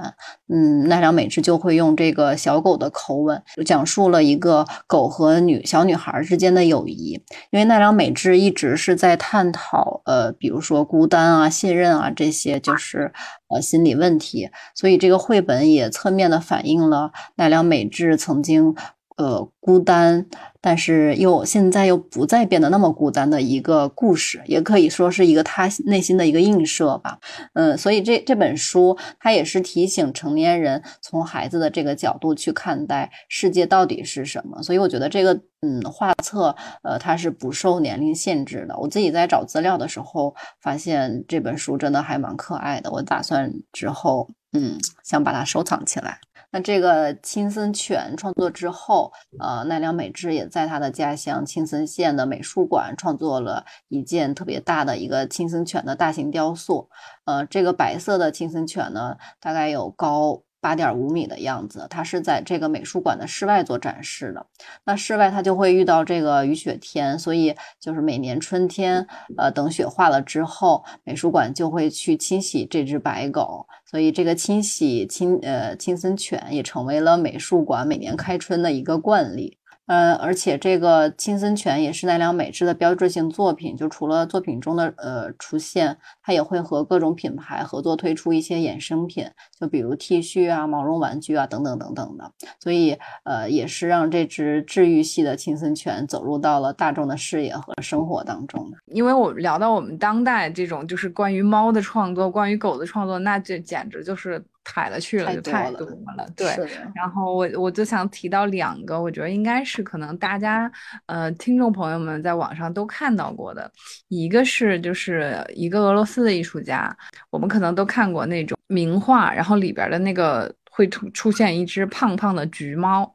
[0.49, 7.13] 嗯，奈良美智就会用这个小狗的口吻，讲述了一个狗和女小女孩之间的友谊。
[7.51, 13.13] 因为奈良美智一直是在探讨，呃，比如说孤单啊、信任啊这些，就是
[13.49, 14.51] 呃心理问题。
[14.75, 18.75] 所以这个绘本也侧面的反映了奈良美智曾经。
[19.17, 20.27] 呃，孤单，
[20.61, 27.21] 但是又现在又不再变得那么孤单的一个故事，也可以说是一个他内心的一个映射吧。
[27.53, 34.61] 嗯，所以这这本书它也是提醒成年人从孩子的这个角度去看待世界到底是什么。
[34.65, 38.77] 所以我觉得这个嗯画册呃它是不受年龄限制的。
[38.79, 46.19] 我自己在找资料的时候发现这本书真的还蛮可爱的，我打算之后嗯想把它收藏起来。
[46.55, 56.89] 那这个青森犬创作之后，呃，奈良美智也在他的家乡青森县的美术馆创作了一件特别大的一个青森犬的大型雕塑。
[57.25, 61.87] 呃，这个白色的青森犬呢，大概有高八点五米的样子。
[61.91, 64.47] 它是在这个美术馆的室外做展示的。
[64.87, 69.07] 那室外它就会遇到这个雨雪天，所以就是每年春天，
[69.37, 73.67] 呃，等雪化了之后，美术馆就会去清洗这只白狗。
[73.85, 79.59] 所以这个清洗清呃清森犬也成为了美术馆每年开春的一个惯例。
[79.87, 83.77] 呃，而且这个青森犬也是奈良美智的标志性作品。
[83.77, 89.27] 就除了作品中的呃出现，它也会和各种品牌合作推出一些衍生品，
[89.59, 92.31] 就比如 T 恤啊、毛绒玩具啊等等等等的。
[92.61, 98.73] 所以呃，也是让这只治愈系的青森犬走入到了大众的视野和生活当中。
[98.87, 104.43] 因为我聊到我们当代这种就是关于猫的创作、关于狗的创作，那这简直就是。
[104.65, 105.87] 太了去了，就太多
[106.17, 106.27] 了。
[106.35, 106.49] 对，
[106.95, 110.71] 然后我我就想提到两个，我觉得应该是可能大家
[111.07, 113.71] 呃听众朋友们在网上都看到过的，
[114.09, 116.97] 一个是就是一个俄罗斯的艺术家，
[117.31, 123.15] 我们可能都看过那种名画，然后里边的那个会出出现一只胖胖的橘猫，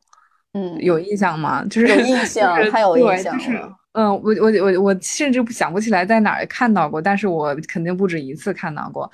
[0.53, 1.65] 嗯，有印象吗？
[1.65, 3.75] 就是有 印象，太有印象了。
[3.93, 9.09] 嗯，我我我我甚至想不起来在哪儿看到过，但是我肯定不止一次看到过。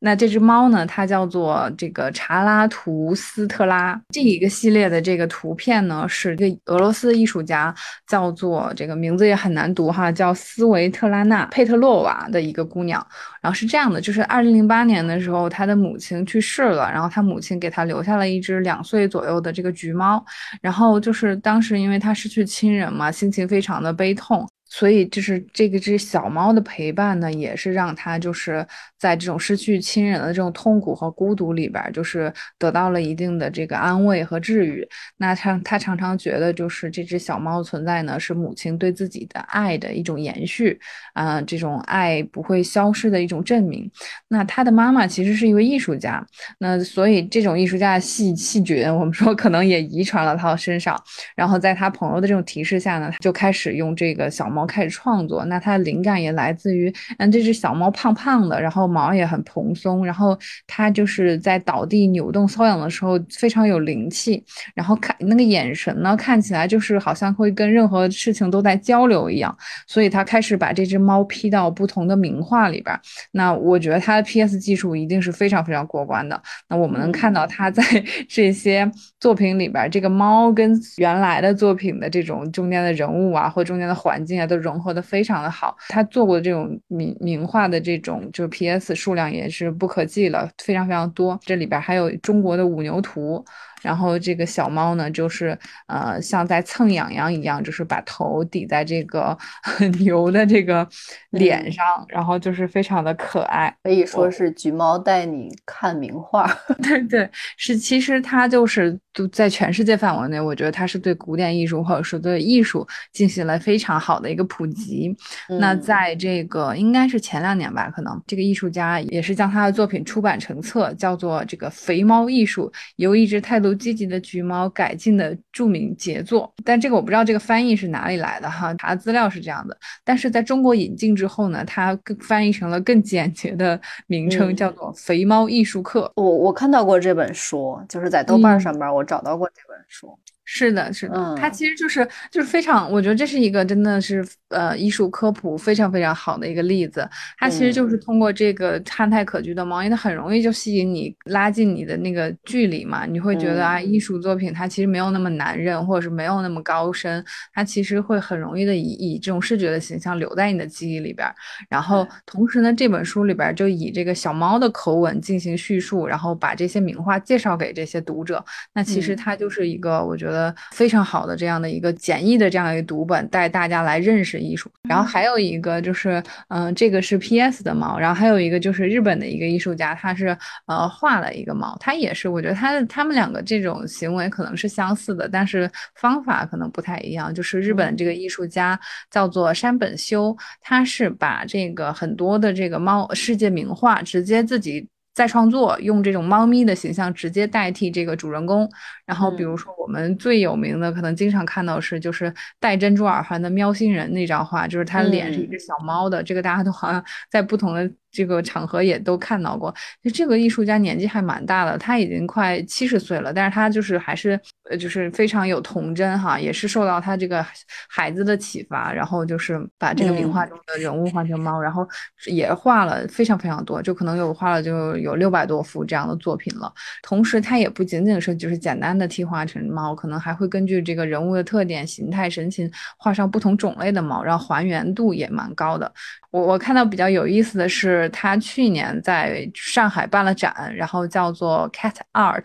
[0.00, 0.84] 那这只猫呢？
[0.84, 3.98] 它叫做这个查拉图斯特拉。
[4.10, 7.74] 这一个系列的这个图片呢，是一个俄罗斯艺术家，
[8.06, 13.04] 叫做这个名字也很难读哈，叫斯维特拉娜佩特洛娃的一个姑娘。
[13.40, 20.22] 然后是这样的，就是二零零八年的时候，她的母亲去世了，然后她母亲给她留下了一只两岁左右的这个橘猫。
[20.60, 24.17] 然后就是当时因为她失去亲人嘛，心情非常的悲。
[24.18, 28.66] 痛，所以就是这个只小猫的陪伴呢，也是让它就是
[28.96, 34.88] 在这种失去亲人的这种痛苦和孤独里边，就是得到了一定的这个安慰和治愈。
[35.18, 40.78] 那他他常常觉得，就是这只小猫存在呢，是母亲对自己的爱的一种延续，
[41.12, 43.90] 啊，这种爱不会消失的一种证明。
[44.28, 46.24] 那他的妈妈其实是一位艺术家，
[46.58, 50.98] 那所以这种艺术家的细细菌，我们说可能也遗传了他身上。
[51.34, 53.88] 然后在他朋友的这种提示下呢，他就开始用。
[53.98, 60.36] 这个小猫开始创作，那它的灵感也来自于，嗯，这只小猫胖胖的，然后毛也很蓬松，然后
[60.66, 64.42] 它就是在倒地扭动瘙痒的时候非常有灵气，
[64.74, 69.54] 然后看那个眼神呢，看起来就是好像会跟任何事情都在交流一样，
[69.86, 72.98] 所以他开始把这只猫 P 到不同的名画里边。
[73.32, 76.40] 那我觉得它的 PS 技术一定是非常非常过关的。
[76.68, 77.82] 那我们能看到它在
[78.28, 78.90] 这些
[79.20, 83.98] 作品里边，这个猫跟原来的作品的这种中间的人物啊，或中间的。
[83.98, 85.76] 环境啊，都融合的非常的好。
[85.90, 88.94] 他做过的这种名名画的这种，就是 P.S.
[88.94, 91.38] 数量也是不可计了，非常非常多。
[91.44, 93.44] 这里边还有中国的五牛图。
[93.82, 95.56] 然后这个小猫呢，就是
[95.86, 99.36] 呃，像在蹭痒痒一样，就是把头抵在这个
[100.00, 100.86] 牛的这个
[101.30, 106.48] 脸上，然后就是非常的可爱，可以说是橘猫带你看名画。
[106.82, 115.16] 对对，是，其实它就是都在全世界范围内，我觉得它是对古典艺术或者是对艺术进行了非常好的一个普及。
[115.60, 123.78] 那在这个应该是前两年吧，可能这个艺术家也是将他的作品出版成册，叫做这个肥猫艺术，由一只态度。
[123.78, 136.12] 积极的橘猫改进的著名杰作，但这个我不知道这个翻译是哪里来的哈，查资料是这样的，但是在中国引进之后呢，它更翻译成了更简洁的名称，叫做《肥猫艺术课》。
[136.20, 140.18] 我我看到过这本书，就是在豆瓣上面我找到过这本书。
[140.50, 147.06] 是的，是的，它其实就是就是非常，我觉得这是一个真的是呃艺术科普非常非常好的一个例子。
[147.36, 153.04] 它其实就是通过这个憨态可掬的猫，因为它很容易就吸引你，拉近你的那个距离嘛。
[153.04, 157.22] 你会觉得啊，艺术作品它其实没有那么难认，或者是没有那么高深，
[157.52, 161.28] 它其实会很容易的以以这种视觉的形象留在你的记忆里边。
[161.68, 168.42] 然后同时呢，这本书里边就以这个小猫的口吻进行叙述，然后把这些名画介绍给这些读者。
[168.72, 170.37] 那其实它就是一个，我觉得。
[170.72, 174.70] 非常好的这样的一个简易的这样一个读本，带大家来认识艺术。
[174.88, 177.62] 然后还有一个就是，嗯，这个是 P.S.
[177.62, 177.98] 的猫。
[177.98, 180.36] 然后还有一个就是日本的一个艺术家，他是
[180.66, 187.32] 呃画了一个猫，他也是，我觉得他他们两个这种行为可能是相似的，但是方法可能不太一样。
[187.32, 188.78] 就是日本这个艺术家
[189.10, 194.88] 叫做山本修，他是把这个很多的这个猫世界名画直接自己。
[195.18, 198.70] 再创作，用这种猫咪的形象直接代替这个主人公。
[199.04, 206.22] 然后，比如说我们最有名的，可能经常看到是就是戴珍珠耳环的喵星人那张画，就是他脸是一只小猫的。
[206.22, 207.90] 这个大家都好像在不同的。
[208.18, 209.72] 这个场合也都看到过。
[210.02, 214.38] 就这个艺术家年纪还蛮大的，他已经快七十岁了，但是他就是还是
[214.68, 217.46] 呃就是非常有童真哈，也是受到他这个
[217.88, 221.86] 孩子的启发，然后就是把这个名画中的人物画成猫，然后
[222.26, 226.72] 也画了非常非常多，就可能有画了就有六百多幅这样的作品了。
[227.02, 235.92] 同时，他也不仅仅是就是简单的替画成猫，可能还会根据这个人物的特点、形态、神情画上不同种类的猫，然后还原度也蛮高的。
[236.30, 242.44] 我我看到比较有意思的是，他去年在上海办了展，然后叫做 Cat Art，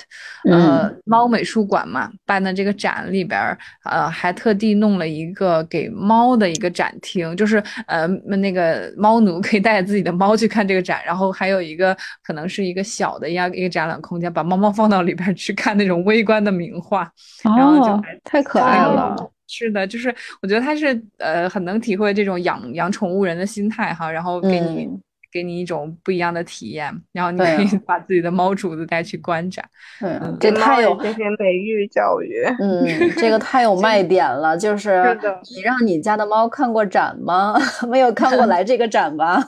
[0.50, 17.10] 呃，猫美术馆嘛，办的这个展里边，呃，还特地弄了一个给猫的一个展厅，就是呃，那个猫奴可以带着自己的猫去看这个展，然后还有一个可能是一个小的一样一个展览空间，把猫猫放到里边去看那种微观的名画，
[17.44, 19.16] 然后就太可爱了。
[19.46, 24.90] 是的，就是我觉得他是呃很能体会这种养养宠物人的心态哈，然后给你
[25.34, 29.68] 给你一种不一样的体验，然后你可以 把自己的猫主子带去观展，
[30.02, 35.18] 嗯，这太有这些美育教育，嗯， 这个太有卖点了，就是
[35.56, 37.56] 你让你家的猫看过展吗？
[37.90, 39.44] 没有看过来这个展吧？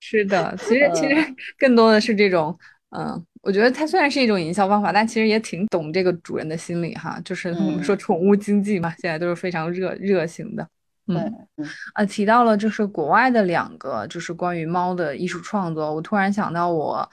[0.00, 1.14] 是的，其实其实
[1.58, 2.58] 更多的是这种
[2.96, 3.22] 嗯。
[3.40, 7.18] 我觉得它虽然是一种营销方法，但其实也挺懂这个主人的心理哈。
[7.24, 10.68] 就是我们说宠物经济嘛，现在都是非常热热情的。
[11.08, 17.08] 嗯，呃，提到了就是国外的两个就是关于猫的艺术创作，我突然想到我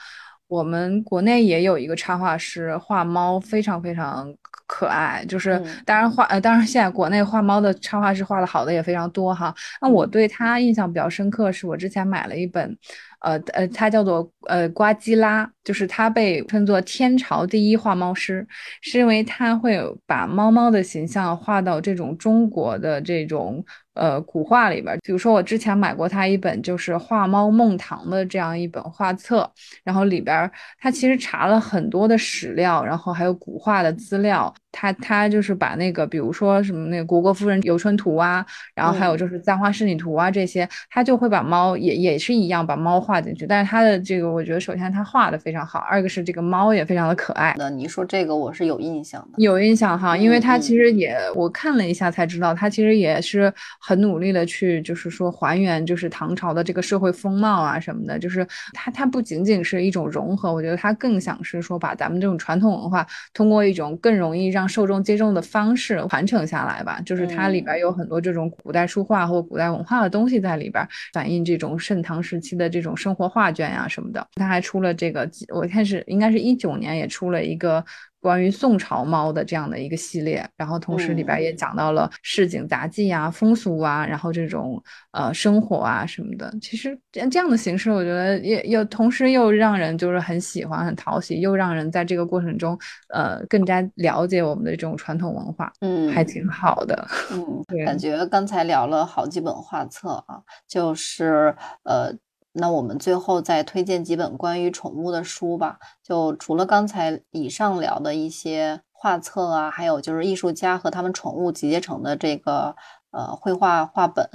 [0.48, 4.32] 我们国内也有一个插画师画猫，非常非常
[4.68, 5.26] 可爱。
[5.28, 9.54] 就是当然画呃，当然现在国内画猫的插画师画的好的也非常多哈。
[9.82, 12.78] 那我对他印象比较深刻，是我之前买了一本。
[13.22, 18.48] 呃呃，它叫做呃瓜基拉，就是他被称作天朝第一画猫师，
[18.82, 23.66] 是因为他会把猫猫的形象画到这种中国的这种。
[23.96, 29.50] 呃，古画里边，比如说我之前买过他一本就是《画猫梦堂》的这样一本画册，
[29.84, 47.56] 然后里边他其实查了很多的史料，然后还有古画的资料，他他就是把那个比如说什么那个《虢国夫人游春图》啊，然后还有就是《簪花仕女图》啊这些，他就会把猫也也是一样把猫画进去，但是他的这个我觉得首先他画的非常好，二个是这个猫也非常的可爱。
[47.58, 53.54] 那你说这个我是有印象的，有印象哈，因为他其实也我看了一下才知道，他其实也是。
[53.86, 67.00] 很努力的去，就是说还原，就是唐朝的这个社会风貌啊什么的，就是它它不仅仅是一种融合，我觉得它更想是说把咱们这种传统文化通过一种更容易让受众接受的方式传承下来吧。
[67.06, 70.84] 就是它里边有很多这种古代书画或古代文化的东西在里边，
[71.14, 74.26] 反映这种盛唐时期的这种生活画卷呀什么的。
[74.36, 77.86] 它还出了这个，我看是应该是一九年也出了一个。
[78.26, 86.51] 关于宋朝猫的这样的一个系列，然后同时里边也讲到了市井杂技啊、风俗啊，然后这种呃生活啊什么的。
[86.59, 92.76] 其实这样的形式，我觉得也又同时又让人就是很喜欢、很讨喜，又让人在这个过程中
[93.13, 97.07] 呃更加了解我们的这种传统文化，嗯，还挺好的。
[97.32, 102.11] 嗯， 感觉刚才聊了好几本画册啊，就是呃。
[102.56, 105.78] 那我们最后再推荐几本关于宠物的书吧。
[106.01, 112.76] 就除了刚才以上聊的一些画册啊，还有就是艺术家和他们宠物集结成的这个
[113.12, 114.30] 呃绘画画本。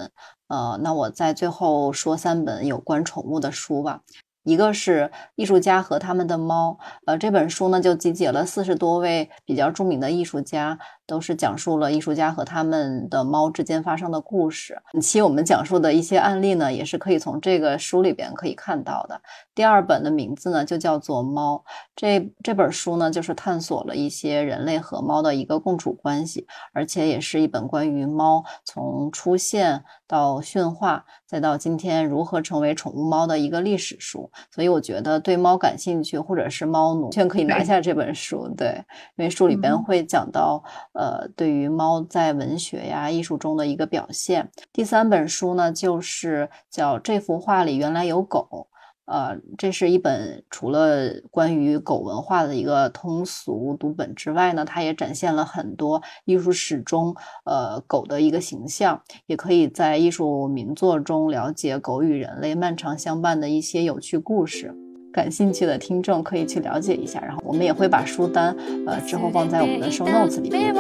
[0.48, 4.00] 呃，那我在最后说三本有关宠物的书吧。
[4.42, 10.78] 一个是艺术家和他们的猫，呃，这本书呢就集结了四十多位比较著名的艺术家，
[11.10, 14.80] 都是讲述了艺术家和他们的猫之间发生的故事。
[14.92, 19.20] 本期我们讲述的一些案例呢，也是可以从这个书里边可以看到的。
[19.52, 21.56] 第二本的名字呢就叫做《猫》，
[21.96, 34.30] 这这本书呢就是探索了一些人类和猫的一个共处关系，而且也是一本关于猫从出现到驯化，再到今天如何成为宠物猫的一个历史书。
[34.54, 38.48] 所以我觉得对猫感兴趣或者是猫奴，完全可以拿下这本书。
[38.56, 38.84] 对，
[39.16, 40.62] 因为书里边会讲到，
[41.00, 44.50] 呃，对于猫在文学呀、艺术中的一个表现。
[44.70, 48.46] 第三本书呢就是叫《这幅画里原来有狗》。
[49.06, 64.74] 呃，这是一本除了关于狗文化的一个通俗读本之外呢，它也展现了很多艺术史中呃狗的一个形象，也可以在艺术名作中了解狗与人类漫长相伴的一些有趣故事。
[65.12, 68.54] 感兴趣的听众可以去了解一下，然后我们也会把书单
[68.86, 70.74] 呃之后放在我们的 show notes 里面。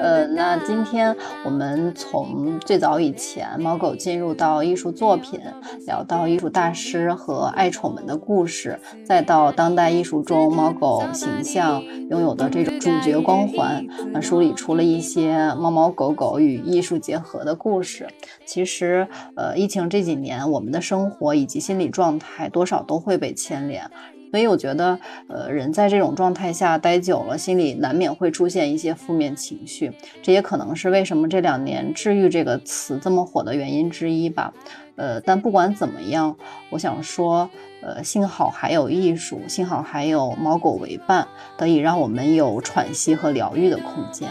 [0.00, 5.38] 呃，那今天我们从最早以前猫狗进入到艺术作品，
[5.86, 18.08] 聊到艺术大师和爱宠们的故事，再到当代艺术中猫狗形象拥有的这种主角光环，那梳理出了一些猫猫狗狗与艺术结合的故事。
[18.46, 23.84] 其实，呃，疫情这几年，我们的生活以及心理状态多少都会被牵连。
[24.30, 29.90] 所以我觉得，呃，人在这种状态下待久了，心里难免会出现一些负面情绪，
[30.22, 34.52] 这也可能是为什么这两年“治愈”这个词这么火的原因之一吧。
[34.96, 36.36] 呃，但不管怎么样，
[36.68, 37.48] 我想说，
[37.82, 41.26] 呃，幸好还有艺术，幸好还有猫狗为伴，
[41.56, 44.28] 得以让我们有喘息和疗愈的空间。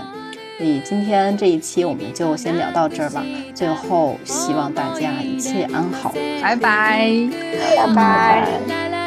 [0.58, 3.26] 所以今天这一期我们就先聊到这儿吧。
[3.56, 7.10] 最后，希望大家一切安好，拜拜，
[7.76, 8.99] 拜拜。